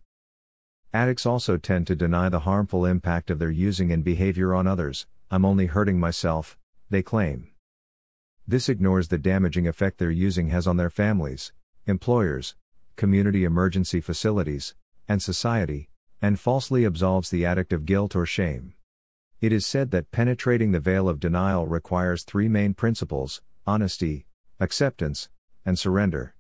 Addicts 0.95 1.27
also 1.27 1.59
tend 1.59 1.87
to 1.87 1.95
deny 1.95 2.31
the 2.31 2.41
harmful 2.41 2.87
impact 2.87 3.31
of 3.31 3.39
their 3.39 3.51
using 3.51 3.93
and 3.93 4.03
behavior 4.03 4.55
on 4.55 4.67
others. 4.67 5.07
I'm 5.31 5.45
only 5.45 5.67
hurting 5.67 6.01
myself, 6.01 6.57
they 6.89 7.03
claim. 7.03 7.51
This 8.51 8.71
ignores 8.71 9.09
the 9.09 9.19
damaging 9.19 9.69
effect 9.69 9.99
their 9.99 10.11
using 10.11 10.49
has 10.49 10.67
on 10.67 10.79
their 10.79 10.89
families, 10.89 11.53
employers, 11.85 12.57
community 12.97 13.45
emergency 13.45 14.01
facilities, 14.01 14.75
and 15.07 15.21
society, 15.21 15.91
and 16.23 16.41
falsely 16.41 16.87
absolves 16.87 17.29
the 17.29 17.45
addict 17.45 17.75
of 17.75 17.85
guilt 17.85 18.17
or 18.17 18.25
shame. 18.25 18.73
It 19.43 19.53
is 19.53 19.67
said 19.67 19.91
that 19.91 20.11
penetrating 20.13 20.73
the 20.73 20.81
veil 20.81 21.11
of 21.11 21.21
denial 21.21 21.67
requires 21.67 22.25
three 22.25 22.49
main 22.49 22.73
principles 22.73 23.43
honesty, 23.67 24.25
acceptance, 24.59 25.29
and 25.67 25.79
surrender. 25.79 26.35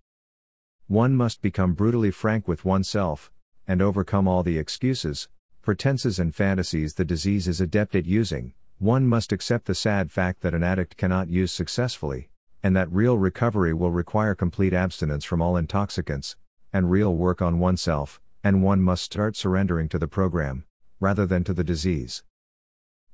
One 0.87 1.14
must 1.14 1.42
become 1.42 1.75
brutally 1.75 2.11
frank 2.11 2.49
with 2.49 2.64
oneself, 2.64 3.31
and 3.66 3.83
overcome 3.83 4.27
all 4.27 4.42
the 4.42 4.57
excuses, 4.57 5.29
pretenses, 5.61 6.18
and 6.18 6.35
fantasies 6.35 6.94
the 6.94 7.05
disease 7.05 7.47
is 7.47 7.61
adept 7.61 7.94
at 7.94 8.07
using. 8.07 8.55
One 8.78 9.08
must 9.08 9.32
accept 9.32 9.66
the 9.66 9.74
sad 9.74 10.12
fact 10.12 10.40
that 10.42 10.54
an 10.54 10.62
addict 10.62 10.96
cannot 10.96 11.28
use 11.28 11.50
successfully, 11.50 12.30
and 12.62 12.76
that 12.76 12.92
real 12.92 13.18
recovery 13.18 13.74
will 13.74 13.90
require 13.90 14.36
complete 14.36 14.72
abstinence 14.72 15.24
from 15.24 15.42
all 15.42 15.56
intoxicants, 15.56 16.36
and 16.72 16.88
real 16.88 17.16
work 17.16 17.42
on 17.42 17.58
oneself, 17.58 18.20
and 18.44 18.62
one 18.62 18.80
must 18.80 19.02
start 19.02 19.36
surrendering 19.36 19.88
to 19.88 19.98
the 19.98 20.06
program, 20.06 20.64
rather 21.00 21.26
than 21.26 21.42
to 21.42 21.52
the 21.52 21.64
disease. 21.64 22.22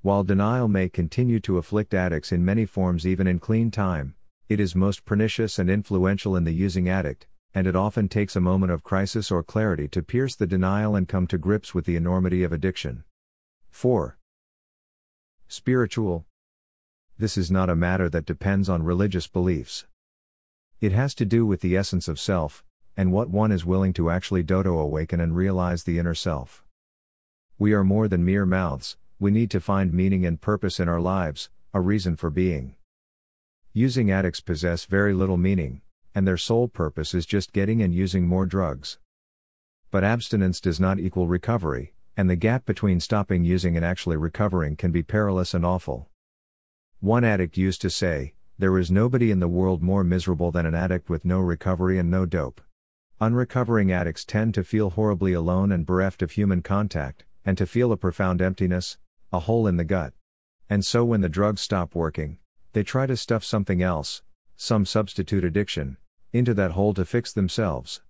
While 0.02 0.22
denial 0.22 0.68
may 0.68 0.90
continue 0.90 1.40
to 1.40 1.56
afflict 1.56 1.94
addicts 1.94 2.30
in 2.30 2.44
many 2.44 2.66
forms 2.66 3.06
even 3.06 3.26
in 3.26 3.38
clean 3.38 3.70
time, 3.70 4.16
it 4.50 4.60
is 4.60 4.74
most 4.74 5.06
pernicious 5.06 5.58
and 5.58 5.70
influential 5.70 6.36
in 6.36 6.44
the 6.44 6.52
using 6.52 6.90
addict, 6.90 7.26
and 7.54 7.66
it 7.66 7.74
often 7.74 8.10
takes 8.10 8.36
a 8.36 8.40
moment 8.40 8.70
of 8.70 8.82
crisis 8.82 9.30
or 9.30 9.42
clarity 9.42 9.88
to 9.88 10.02
pierce 10.02 10.34
the 10.34 10.46
denial 10.46 10.94
and 10.94 11.08
come 11.08 11.26
to 11.26 11.38
grips 11.38 11.72
with 11.72 11.86
the 11.86 11.96
enormity 11.96 12.42
of 12.42 12.52
addiction. 12.52 13.04
4. 13.70 14.18
Spiritual. 15.56 16.24
This 17.16 17.38
is 17.38 17.48
not 17.48 17.70
a 17.70 17.76
matter 17.76 18.08
that 18.08 18.26
depends 18.26 18.68
on 18.68 18.82
religious 18.82 19.28
beliefs. 19.28 19.86
It 20.80 20.90
has 20.90 21.14
to 21.14 21.24
do 21.24 21.46
with 21.46 21.60
the 21.60 21.76
essence 21.76 22.08
of 22.08 22.18
self, 22.18 22.64
and 22.96 23.12
what 23.12 23.30
one 23.30 23.52
is 23.52 23.64
willing 23.64 23.92
to 23.92 24.10
actually 24.10 24.42
dodo 24.42 24.76
awaken 24.76 25.20
and 25.20 25.36
realize 25.36 25.84
the 25.84 25.96
inner 25.96 26.12
self. 26.12 26.64
We 27.56 27.72
are 27.72 27.84
more 27.84 28.08
than 28.08 28.24
mere 28.24 28.44
mouths, 28.44 28.96
we 29.20 29.30
need 29.30 29.48
to 29.52 29.60
find 29.60 29.94
meaning 29.94 30.26
and 30.26 30.40
purpose 30.40 30.80
in 30.80 30.88
our 30.88 31.00
lives, 31.00 31.50
a 31.72 31.80
reason 31.80 32.16
for 32.16 32.30
being. 32.30 32.74
Using 33.72 34.10
addicts 34.10 34.40
possess 34.40 34.86
very 34.86 35.14
little 35.14 35.36
meaning, 35.36 35.82
and 36.16 36.26
their 36.26 36.36
sole 36.36 36.66
purpose 36.66 37.14
is 37.14 37.26
just 37.26 37.52
getting 37.52 37.80
and 37.80 37.94
using 37.94 38.26
more 38.26 38.44
drugs. 38.44 38.98
But 39.92 40.02
abstinence 40.02 40.60
does 40.60 40.80
not 40.80 40.98
equal 40.98 41.28
recovery, 41.28 41.93
and 42.16 42.30
the 42.30 42.36
gap 42.36 42.64
between 42.64 43.00
stopping 43.00 43.44
using 43.44 43.76
and 43.76 43.84
actually 43.84 44.16
recovering 44.16 44.76
can 44.76 44.92
be 44.92 45.02
perilous 45.02 45.54
and 45.54 45.64
awful. 45.66 46.08
One 47.00 47.24
addict 47.24 47.56
used 47.56 47.80
to 47.82 47.90
say, 47.90 48.34
There 48.58 48.78
is 48.78 48.90
nobody 48.90 49.30
in 49.30 49.40
the 49.40 49.48
world 49.48 49.82
more 49.82 50.04
miserable 50.04 50.50
than 50.50 50.66
an 50.66 50.74
addict 50.74 51.10
with 51.10 51.24
no 51.24 51.40
recovery 51.40 51.98
and 51.98 52.10
no 52.10 52.24
dope. 52.24 52.60
Unrecovering 53.20 53.92
addicts 53.92 54.24
tend 54.24 54.54
to 54.54 54.64
feel 54.64 54.90
horribly 54.90 55.32
alone 55.32 55.72
and 55.72 55.86
bereft 55.86 56.22
of 56.22 56.32
human 56.32 56.62
contact, 56.62 57.24
and 57.44 57.58
to 57.58 57.66
feel 57.66 57.92
a 57.92 57.96
profound 57.96 58.40
emptiness, 58.40 58.98
a 59.32 59.40
hole 59.40 59.66
in 59.66 59.76
the 59.76 59.84
gut. 59.84 60.12
And 60.70 60.84
so 60.84 61.04
when 61.04 61.20
the 61.20 61.28
drugs 61.28 61.60
stop 61.60 61.94
working, 61.94 62.38
they 62.72 62.82
try 62.82 63.06
to 63.06 63.16
stuff 63.16 63.44
something 63.44 63.82
else, 63.82 64.22
some 64.56 64.86
substitute 64.86 65.44
addiction, 65.44 65.96
into 66.32 66.54
that 66.54 66.72
hole 66.72 66.94
to 66.94 67.04
fix 67.04 67.32
themselves. 67.32 68.00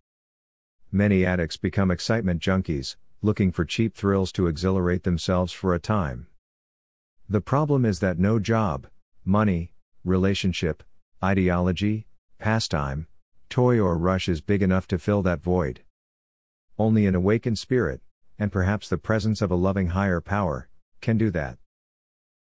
Many 0.90 1.24
addicts 1.24 1.56
become 1.56 1.90
excitement 1.90 2.40
junkies, 2.40 2.96
looking 3.24 3.50
for 3.50 3.64
cheap 3.64 3.96
thrills 3.96 4.30
to 4.30 4.46
exhilarate 4.46 5.02
themselves 5.02 5.50
for 5.50 5.74
a 5.74 5.78
time. 5.80 6.26
The 7.26 7.40
problem 7.40 7.86
is 7.86 8.00
that 8.00 8.18
no 8.18 8.38
job, 8.38 8.86
money, 9.24 9.72
relationship, 10.04 10.82
ideology, 11.22 12.06
pastime, 12.38 13.06
toy 13.48 13.80
or 13.80 13.96
rush 13.96 14.28
is 14.28 14.42
big 14.42 14.60
enough 14.60 14.86
to 14.88 14.98
fill 14.98 15.22
that 15.22 15.42
void. 15.42 15.80
Only 16.78 17.06
an 17.06 17.14
awakened 17.14 17.58
spirit, 17.58 18.02
and 18.38 18.52
perhaps 18.52 18.90
the 18.90 18.98
presence 18.98 19.40
of 19.40 19.50
a 19.50 19.56
loving 19.56 19.88
higher 19.88 20.20
power, 20.20 20.68
can 21.00 21.16
do 21.16 21.30
that. 21.30 21.56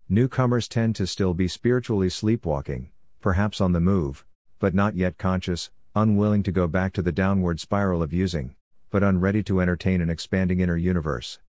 Newcomers 0.07 0.69
tend 0.69 0.95
to 0.95 1.05
still 1.05 1.33
be 1.33 1.49
spiritually 1.49 2.09
sleepwalking, 2.09 2.89
perhaps 3.19 3.59
on 3.59 3.73
the 3.73 3.81
move, 3.81 4.25
but 4.59 4.73
not 4.73 4.95
yet 4.95 5.17
conscious, 5.17 5.71
unwilling 5.93 6.43
to 6.43 6.53
go 6.53 6.67
back 6.67 6.93
to 6.93 7.01
the 7.01 7.11
downward 7.11 7.59
spiral 7.59 8.01
of 8.01 8.13
using, 8.13 8.55
but 8.89 9.03
unready 9.03 9.43
to 9.43 9.61
entertain 9.61 10.01
an 10.01 10.09
expanding 10.09 10.59
inner 10.59 10.77
universe. 10.77 11.39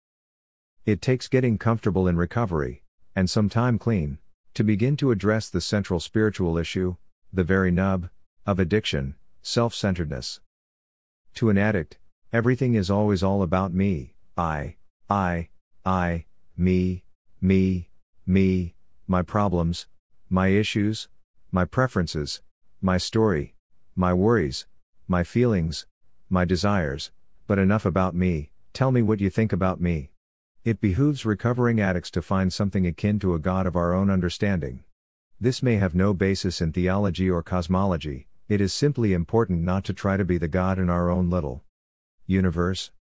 It 0.86 1.00
takes 1.02 1.28
getting 1.28 1.58
comfortable 1.58 2.08
in 2.08 2.16
recovery, 2.16 2.82
and 3.14 3.28
some 3.28 3.48
time 3.48 3.78
clean, 3.78 4.18
to 4.54 4.64
begin 4.64 4.96
to 4.96 5.10
address 5.10 5.48
the 5.48 5.60
central 5.60 6.00
spiritual 6.00 6.58
issue, 6.58 6.96
the 7.32 7.44
very 7.44 7.70
nub, 7.70 8.08
of 8.46 8.58
addiction, 8.58 9.14
self 9.42 9.74
centeredness. 9.74 10.40
To 11.34 11.50
an 11.50 11.58
addict, 11.58 11.98
everything 12.32 12.74
is 12.74 12.90
always 12.90 13.22
all 13.22 13.42
about 13.42 13.72
me, 13.72 14.14
I, 14.36 14.76
I, 15.08 15.48
I, 15.84 16.24
me, 16.56 17.04
me, 17.40 17.90
me, 18.26 18.74
my 19.06 19.22
problems, 19.22 19.86
my 20.28 20.48
issues, 20.48 21.08
my 21.52 21.64
preferences, 21.64 22.42
my 22.80 22.96
story, 22.96 23.54
my 23.94 24.14
worries, 24.14 24.66
my 25.08 25.24
feelings, 25.24 25.86
my 26.28 26.44
desires, 26.44 27.10
but 27.50 27.58
enough 27.58 27.84
about 27.84 28.14
me, 28.14 28.48
tell 28.72 28.92
me 28.92 29.02
what 29.02 29.18
you 29.18 29.28
think 29.28 29.52
about 29.52 29.80
me. 29.80 30.12
It 30.62 30.80
behooves 30.80 31.26
recovering 31.26 31.80
addicts 31.80 32.08
to 32.12 32.22
find 32.22 32.52
something 32.52 32.86
akin 32.86 33.18
to 33.18 33.34
a 33.34 33.40
God 33.40 33.66
of 33.66 33.74
our 33.74 33.92
own 33.92 34.08
understanding. 34.08 34.84
This 35.40 35.60
may 35.60 35.74
have 35.74 35.92
no 35.92 36.14
basis 36.14 36.60
in 36.60 36.70
theology 36.70 37.28
or 37.28 37.42
cosmology, 37.42 38.28
it 38.48 38.60
is 38.60 38.72
simply 38.72 39.12
important 39.12 39.64
not 39.64 39.82
to 39.86 39.92
try 39.92 40.16
to 40.16 40.24
be 40.24 40.38
the 40.38 40.46
God 40.46 40.78
in 40.78 40.88
our 40.88 41.10
own 41.10 41.28
little 41.28 41.64
universe. 42.24 42.92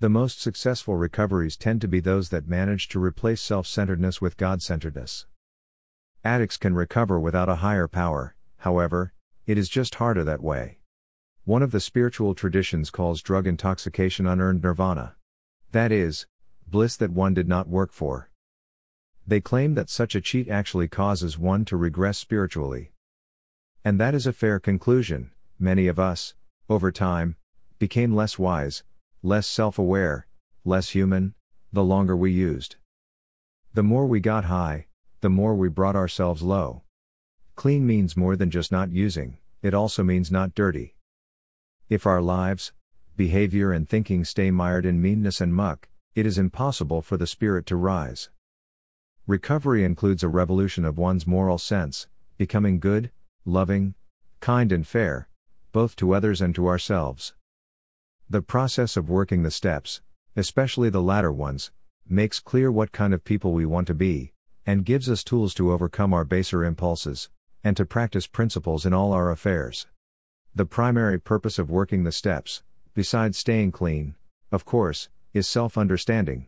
The 0.00 0.08
most 0.08 0.40
successful 0.40 0.96
recoveries 0.96 1.56
tend 1.56 1.80
to 1.82 1.86
be 1.86 2.00
those 2.00 2.30
that 2.30 2.48
manage 2.48 2.88
to 2.88 2.98
replace 2.98 3.40
self 3.40 3.68
centeredness 3.68 4.20
with 4.20 4.36
God 4.36 4.60
centeredness. 4.60 5.26
Addicts 6.24 6.56
can 6.56 6.74
recover 6.74 7.20
without 7.20 7.48
a 7.48 7.62
higher 7.62 7.86
power, 7.86 8.34
however, 8.56 9.12
it 9.46 9.56
is 9.56 9.68
just 9.68 9.94
harder 9.94 10.24
that 10.24 10.42
way. 10.42 10.78
One 11.44 11.64
of 11.64 11.72
the 11.72 11.80
spiritual 11.80 12.36
traditions 12.36 12.88
calls 12.88 13.20
drug 13.20 13.48
intoxication 13.48 14.28
unearned 14.28 14.62
nirvana. 14.62 15.16
That 15.72 15.90
is, 15.90 16.26
bliss 16.68 16.96
that 16.98 17.10
one 17.10 17.34
did 17.34 17.48
not 17.48 17.68
work 17.68 17.92
for. 17.92 18.30
They 19.26 19.40
claim 19.40 19.74
that 19.74 19.90
such 19.90 20.14
a 20.14 20.20
cheat 20.20 20.48
actually 20.48 20.86
causes 20.86 21.36
one 21.36 21.64
to 21.64 21.76
regress 21.76 22.18
spiritually. 22.18 22.92
And 23.84 23.98
that 23.98 24.14
is 24.14 24.24
a 24.24 24.32
fair 24.32 24.60
conclusion. 24.60 25.32
Many 25.58 25.88
of 25.88 25.98
us, 25.98 26.34
over 26.68 26.92
time, 26.92 27.34
became 27.80 28.14
less 28.14 28.38
wise, 28.38 28.84
less 29.20 29.48
self 29.48 29.80
aware, 29.80 30.28
less 30.64 30.90
human, 30.90 31.34
the 31.72 31.82
longer 31.82 32.16
we 32.16 32.30
used. 32.30 32.76
The 33.74 33.82
more 33.82 34.06
we 34.06 34.20
got 34.20 34.44
high, 34.44 34.86
the 35.22 35.30
more 35.30 35.56
we 35.56 35.68
brought 35.68 35.96
ourselves 35.96 36.42
low. 36.42 36.82
Clean 37.56 37.84
means 37.84 38.16
more 38.16 38.36
than 38.36 38.48
just 38.48 38.70
not 38.70 38.92
using, 38.92 39.38
it 39.60 39.74
also 39.74 40.04
means 40.04 40.30
not 40.30 40.54
dirty. 40.54 40.94
If 41.92 42.06
our 42.06 42.22
lives, 42.22 42.72
behavior, 43.18 43.70
and 43.70 43.86
thinking 43.86 44.24
stay 44.24 44.50
mired 44.50 44.86
in 44.86 45.02
meanness 45.02 45.42
and 45.42 45.54
muck, 45.54 45.90
it 46.14 46.24
is 46.24 46.38
impossible 46.38 47.02
for 47.02 47.18
the 47.18 47.26
spirit 47.26 47.66
to 47.66 47.76
rise. 47.76 48.30
Recovery 49.26 49.84
includes 49.84 50.22
a 50.22 50.28
revolution 50.28 50.86
of 50.86 50.96
one's 50.96 51.26
moral 51.26 51.58
sense, 51.58 52.08
becoming 52.38 52.80
good, 52.80 53.12
loving, 53.44 53.94
kind, 54.40 54.72
and 54.72 54.86
fair, 54.86 55.28
both 55.72 55.94
to 55.96 56.14
others 56.14 56.40
and 56.40 56.54
to 56.54 56.66
ourselves. 56.66 57.34
The 58.26 58.40
process 58.40 58.96
of 58.96 59.10
working 59.10 59.42
the 59.42 59.50
steps, 59.50 60.00
especially 60.34 60.88
the 60.88 61.02
latter 61.02 61.30
ones, 61.30 61.72
makes 62.08 62.40
clear 62.40 62.72
what 62.72 62.92
kind 62.92 63.12
of 63.12 63.22
people 63.22 63.52
we 63.52 63.66
want 63.66 63.86
to 63.88 63.94
be, 63.94 64.32
and 64.64 64.86
gives 64.86 65.10
us 65.10 65.22
tools 65.22 65.52
to 65.56 65.70
overcome 65.70 66.14
our 66.14 66.24
baser 66.24 66.64
impulses, 66.64 67.28
and 67.62 67.76
to 67.76 67.84
practice 67.84 68.26
principles 68.26 68.86
in 68.86 68.94
all 68.94 69.12
our 69.12 69.30
affairs. 69.30 69.86
The 70.54 70.66
primary 70.66 71.18
purpose 71.18 71.58
of 71.58 71.70
working 71.70 72.04
the 72.04 72.12
steps, 72.12 72.62
besides 72.92 73.38
staying 73.38 73.72
clean, 73.72 74.16
of 74.50 74.66
course, 74.66 75.08
is 75.32 75.48
self 75.48 75.78
understanding. 75.78 76.46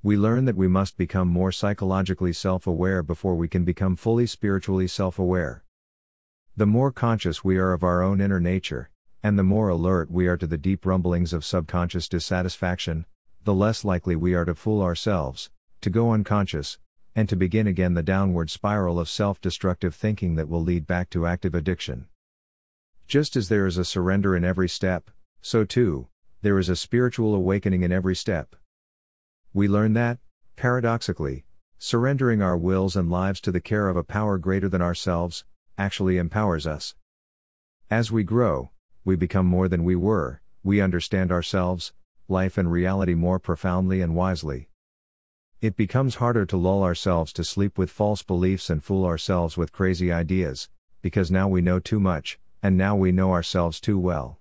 We 0.00 0.16
learn 0.16 0.44
that 0.44 0.54
we 0.54 0.68
must 0.68 0.96
become 0.96 1.26
more 1.26 1.50
psychologically 1.50 2.32
self 2.32 2.68
aware 2.68 3.02
before 3.02 3.34
we 3.34 3.48
can 3.48 3.64
become 3.64 3.96
fully 3.96 4.26
spiritually 4.26 4.86
self 4.86 5.18
aware. 5.18 5.64
The 6.56 6.66
more 6.66 6.92
conscious 6.92 7.42
we 7.42 7.58
are 7.58 7.72
of 7.72 7.82
our 7.82 8.00
own 8.00 8.20
inner 8.20 8.38
nature, 8.38 8.90
and 9.24 9.36
the 9.36 9.42
more 9.42 9.70
alert 9.70 10.08
we 10.08 10.28
are 10.28 10.36
to 10.36 10.46
the 10.46 10.56
deep 10.56 10.86
rumblings 10.86 11.32
of 11.32 11.44
subconscious 11.44 12.08
dissatisfaction, 12.08 13.06
the 13.42 13.54
less 13.54 13.84
likely 13.84 14.14
we 14.14 14.34
are 14.34 14.44
to 14.44 14.54
fool 14.54 14.80
ourselves, 14.80 15.50
to 15.80 15.90
go 15.90 16.12
unconscious, 16.12 16.78
and 17.16 17.28
to 17.28 17.34
begin 17.34 17.66
again 17.66 17.94
the 17.94 18.04
downward 18.04 18.50
spiral 18.50 19.00
of 19.00 19.08
self 19.08 19.40
destructive 19.40 19.96
thinking 19.96 20.36
that 20.36 20.48
will 20.48 20.62
lead 20.62 20.86
back 20.86 21.10
to 21.10 21.26
active 21.26 21.56
addiction. 21.56 22.06
Just 23.10 23.34
as 23.34 23.48
there 23.48 23.66
is 23.66 23.76
a 23.76 23.84
surrender 23.84 24.36
in 24.36 24.44
every 24.44 24.68
step, 24.68 25.10
so 25.42 25.64
too, 25.64 26.06
there 26.42 26.60
is 26.60 26.68
a 26.68 26.76
spiritual 26.76 27.34
awakening 27.34 27.82
in 27.82 27.90
every 27.90 28.14
step. 28.14 28.54
We 29.52 29.66
learn 29.66 29.94
that, 29.94 30.20
paradoxically, 30.54 31.44
surrendering 31.76 32.40
our 32.40 32.56
wills 32.56 32.94
and 32.94 33.10
lives 33.10 33.40
to 33.40 33.50
the 33.50 33.60
care 33.60 33.88
of 33.88 33.96
a 33.96 34.04
power 34.04 34.38
greater 34.38 34.68
than 34.68 34.80
ourselves, 34.80 35.44
actually 35.76 36.18
empowers 36.18 36.68
us. 36.68 36.94
As 37.90 38.12
we 38.12 38.22
grow, 38.22 38.70
we 39.04 39.16
become 39.16 39.46
more 39.46 39.66
than 39.66 39.82
we 39.82 39.96
were, 39.96 40.40
we 40.62 40.80
understand 40.80 41.32
ourselves, 41.32 41.92
life 42.28 42.56
and 42.56 42.70
reality 42.70 43.14
more 43.14 43.40
profoundly 43.40 44.00
and 44.00 44.14
wisely. 44.14 44.68
It 45.60 45.74
becomes 45.74 46.14
harder 46.22 46.46
to 46.46 46.56
lull 46.56 46.84
ourselves 46.84 47.32
to 47.32 47.42
sleep 47.42 47.76
with 47.76 47.90
false 47.90 48.22
beliefs 48.22 48.70
and 48.70 48.84
fool 48.84 49.04
ourselves 49.04 49.56
with 49.56 49.72
crazy 49.72 50.12
ideas, 50.12 50.68
because 51.02 51.28
now 51.28 51.48
we 51.48 51.60
know 51.60 51.80
too 51.80 51.98
much, 51.98 52.38
and 52.62 52.76
now 52.76 52.94
we 52.94 53.12
know 53.12 53.32
ourselves 53.32 53.80
too 53.80 53.98
well. 53.98 54.38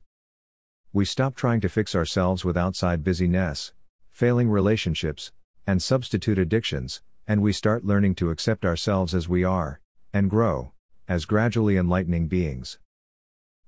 We 0.91 1.05
stop 1.05 1.35
trying 1.35 1.61
to 1.61 1.69
fix 1.69 1.95
ourselves 1.95 2.43
with 2.43 2.57
outside 2.57 3.03
busyness, 3.03 3.73
failing 4.09 4.49
relationships, 4.49 5.31
and 5.67 5.81
substitute 5.81 6.39
addictions, 6.39 7.01
and 7.27 7.41
we 7.41 7.53
start 7.53 7.85
learning 7.85 8.15
to 8.15 8.31
accept 8.31 8.65
ourselves 8.65 9.13
as 9.13 9.29
we 9.29 9.43
are, 9.43 9.79
and 10.11 10.29
grow, 10.29 10.71
as 11.07 11.25
gradually 11.25 11.77
enlightening 11.77 12.27
beings. 12.27 12.79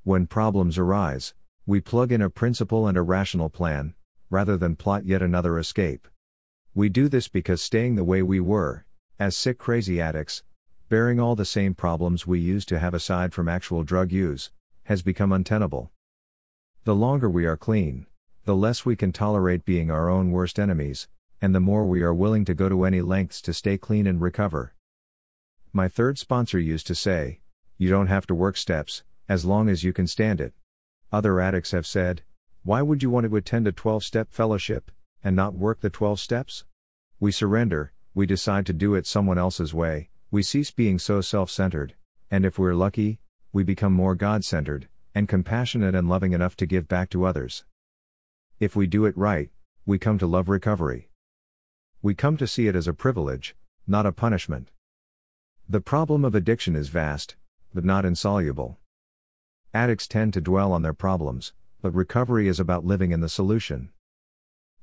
When 0.04 0.26
problems 0.26 0.80
arise, 0.80 1.34
we 1.66 1.80
plug 1.80 2.12
in 2.12 2.22
a 2.22 2.30
principle 2.30 2.88
and 2.88 2.98
a 2.98 3.04
rational 3.04 3.50
plan, 3.50 3.94
rather 4.32 4.58
than 4.58 4.76
plot 4.76 5.06
yet 5.06 5.22
another 5.22 5.60
escape. 5.60 6.08
We 6.74 6.90
do 6.90 7.08
this 7.08 7.28
because 7.28 7.62
staying 7.62 7.96
the 7.96 8.04
way 8.04 8.24
we 8.24 8.40
were, 8.40 8.86
as 9.20 9.38
sick 9.38 9.60
crazy 9.60 10.02
addicts, 10.02 10.42
bearing 10.92 11.22
all 11.22 11.38
the 11.38 11.46
same 11.46 11.74
problems 11.74 12.28
we 12.28 12.38
used 12.38 12.68
to 12.68 12.78
have 12.78 12.94
aside 12.94 13.34
from 13.34 13.48
actual 13.48 13.82
drug 13.82 14.12
use, 14.12 14.52
has 14.84 15.02
become 15.02 15.32
untenable. 15.32 15.90
The 16.84 16.94
longer 16.94 17.30
we 17.30 17.46
are 17.46 17.56
clean, 17.56 18.08
the 18.44 18.58
less 18.58 18.86
we 18.86 18.98
can 18.98 19.14
tolerate 19.14 19.64
being 19.64 19.90
our 19.90 20.10
own 20.10 20.32
worst 20.32 20.60
enemies, 20.60 21.08
and 21.42 21.56
the 21.56 21.62
more 21.62 21.86
we 21.86 22.02
are 22.02 22.14
willing 22.14 22.44
to 22.44 22.54
go 22.54 22.68
to 22.68 22.84
any 22.84 23.00
lengths 23.00 23.42
to 23.44 23.54
stay 23.54 23.78
clean 23.78 24.06
and 24.06 24.20
recover. 24.20 24.74
My 25.72 25.88
third 25.88 26.18
sponsor 26.18 26.60
used 26.60 26.88
to 26.88 26.96
say, 26.96 27.40
You 27.78 27.90
don't 27.90 28.08
have 28.08 28.28
to 28.28 28.36
work 28.36 28.58
steps, 28.58 29.04
as 29.30 29.46
long 29.46 29.70
as 29.70 29.86
you 29.86 29.94
can 29.94 30.08
stand 30.08 30.42
it. 30.42 30.52
Other 31.10 31.40
addicts 31.40 31.72
have 31.72 31.88
said, 31.88 32.24
Why 32.64 32.82
would 32.82 33.02
you 33.02 33.10
want 33.10 33.30
to 33.30 33.36
attend 33.38 33.66
a 33.66 33.72
12 33.72 34.04
step 34.04 34.28
fellowship, 34.34 34.92
and 35.24 35.38
not 35.38 35.54
work 35.54 35.80
the 35.80 35.90
12 35.90 36.20
steps? 36.20 36.66
We 37.18 37.32
surrender, 37.32 37.94
we 38.14 38.26
decide 38.26 38.66
to 38.66 38.74
do 38.74 38.94
it 38.94 39.08
someone 39.08 39.38
else's 39.38 39.74
way, 39.74 40.10
we 40.32 40.42
cease 40.42 40.72
being 40.72 40.98
so 40.98 41.20
self 41.20 41.52
centered, 41.52 41.94
and 42.32 42.46
if 42.46 42.58
we're 42.58 42.74
lucky, 42.74 43.20
we 43.52 43.64
become 43.64 43.92
more 43.92 44.16
God 44.16 44.46
centered, 44.46 44.88
and 45.14 45.28
compassionate 45.28 45.94
and 45.94 46.08
loving 46.08 46.32
enough 46.32 46.56
to 46.56 46.66
give 46.66 46.88
back 46.88 47.10
to 47.10 47.26
others. 47.26 47.66
If 48.58 48.74
we 48.74 48.88
do 48.88 49.04
it 49.04 49.18
right, 49.18 49.50
we 49.86 50.00
come 50.00 50.18
to 50.20 50.26
love 50.26 50.48
recovery. 50.48 51.10
We 52.02 52.16
come 52.16 52.38
to 52.38 52.48
see 52.48 52.68
it 52.68 52.78
as 52.78 52.88
a 52.88 52.94
privilege, 52.94 53.56
not 53.86 54.06
a 54.06 54.14
punishment. 54.14 54.70
The 55.68 55.82
problem 55.82 56.24
of 56.24 56.34
addiction 56.34 56.78
is 56.78 56.88
vast, 56.88 57.36
but 57.74 57.84
not 57.84 58.06
insoluble. 58.06 58.78
Addicts 59.74 60.08
tend 60.08 60.34
to 60.34 60.42
dwell 60.42 60.72
on 60.72 60.82
their 60.82 60.94
problems, 60.94 61.52
but 61.82 61.94
recovery 61.94 62.48
is 62.48 62.60
about 62.60 62.86
living 62.86 63.12
in 63.12 63.20
the 63.20 63.28
solution. 63.28 63.90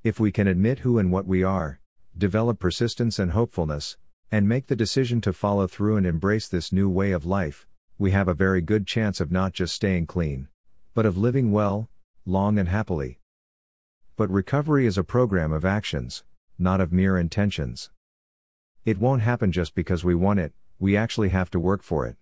If 0.04 0.20
we 0.20 0.30
can 0.30 0.46
admit 0.46 0.80
who 0.80 0.98
and 0.98 1.10
what 1.10 1.26
we 1.26 1.42
are, 1.42 1.80
develop 2.16 2.58
persistence 2.58 3.18
and 3.18 3.32
hopefulness, 3.32 3.96
and 4.30 4.48
make 4.48 4.66
the 4.66 4.76
decision 4.76 5.20
to 5.22 5.32
follow 5.32 5.66
through 5.66 5.96
and 5.96 6.06
embrace 6.06 6.48
this 6.48 6.72
new 6.72 6.88
way 6.88 7.12
of 7.12 7.24
life, 7.24 7.66
we 7.98 8.10
have 8.10 8.28
a 8.28 8.34
very 8.34 8.60
good 8.60 8.86
chance 8.86 9.20
of 9.20 9.32
not 9.32 9.52
just 9.52 9.74
staying 9.74 10.06
clean, 10.06 10.48
but 10.94 11.06
of 11.06 11.16
living 11.16 11.50
well, 11.50 11.88
long 12.26 12.58
and 12.58 12.68
happily. 12.68 13.18
But 14.16 14.30
recovery 14.30 14.84
is 14.86 14.98
a 14.98 15.04
program 15.04 15.52
of 15.52 15.64
actions, 15.64 16.24
not 16.58 16.80
of 16.80 16.92
mere 16.92 17.16
intentions. 17.16 17.90
It 18.84 18.98
won't 18.98 19.22
happen 19.22 19.50
just 19.50 19.74
because 19.74 20.04
we 20.04 20.14
want 20.14 20.40
it, 20.40 20.52
we 20.78 20.96
actually 20.96 21.30
have 21.30 21.50
to 21.50 21.60
work 21.60 21.82
for 21.82 22.06
it. 22.06 22.16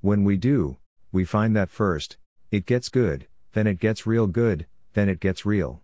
When 0.00 0.24
we 0.24 0.36
do, 0.36 0.78
we 1.12 1.24
find 1.24 1.54
that 1.54 1.70
first, 1.70 2.16
it 2.50 2.66
gets 2.66 2.88
good, 2.88 3.26
then 3.52 3.66
it 3.66 3.78
gets 3.78 4.06
real 4.06 4.26
good, 4.26 4.66
then 4.94 5.08
it 5.08 5.20
gets 5.20 5.46
real. 5.46 5.80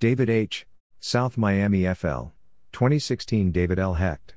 David 0.00 0.30
H., 0.30 0.66
South 1.00 1.36
Miami 1.36 1.82
FL. 1.94 2.30
2016 2.72 3.50
David 3.50 3.78
L. 3.78 3.94
Hecht. 3.94 4.34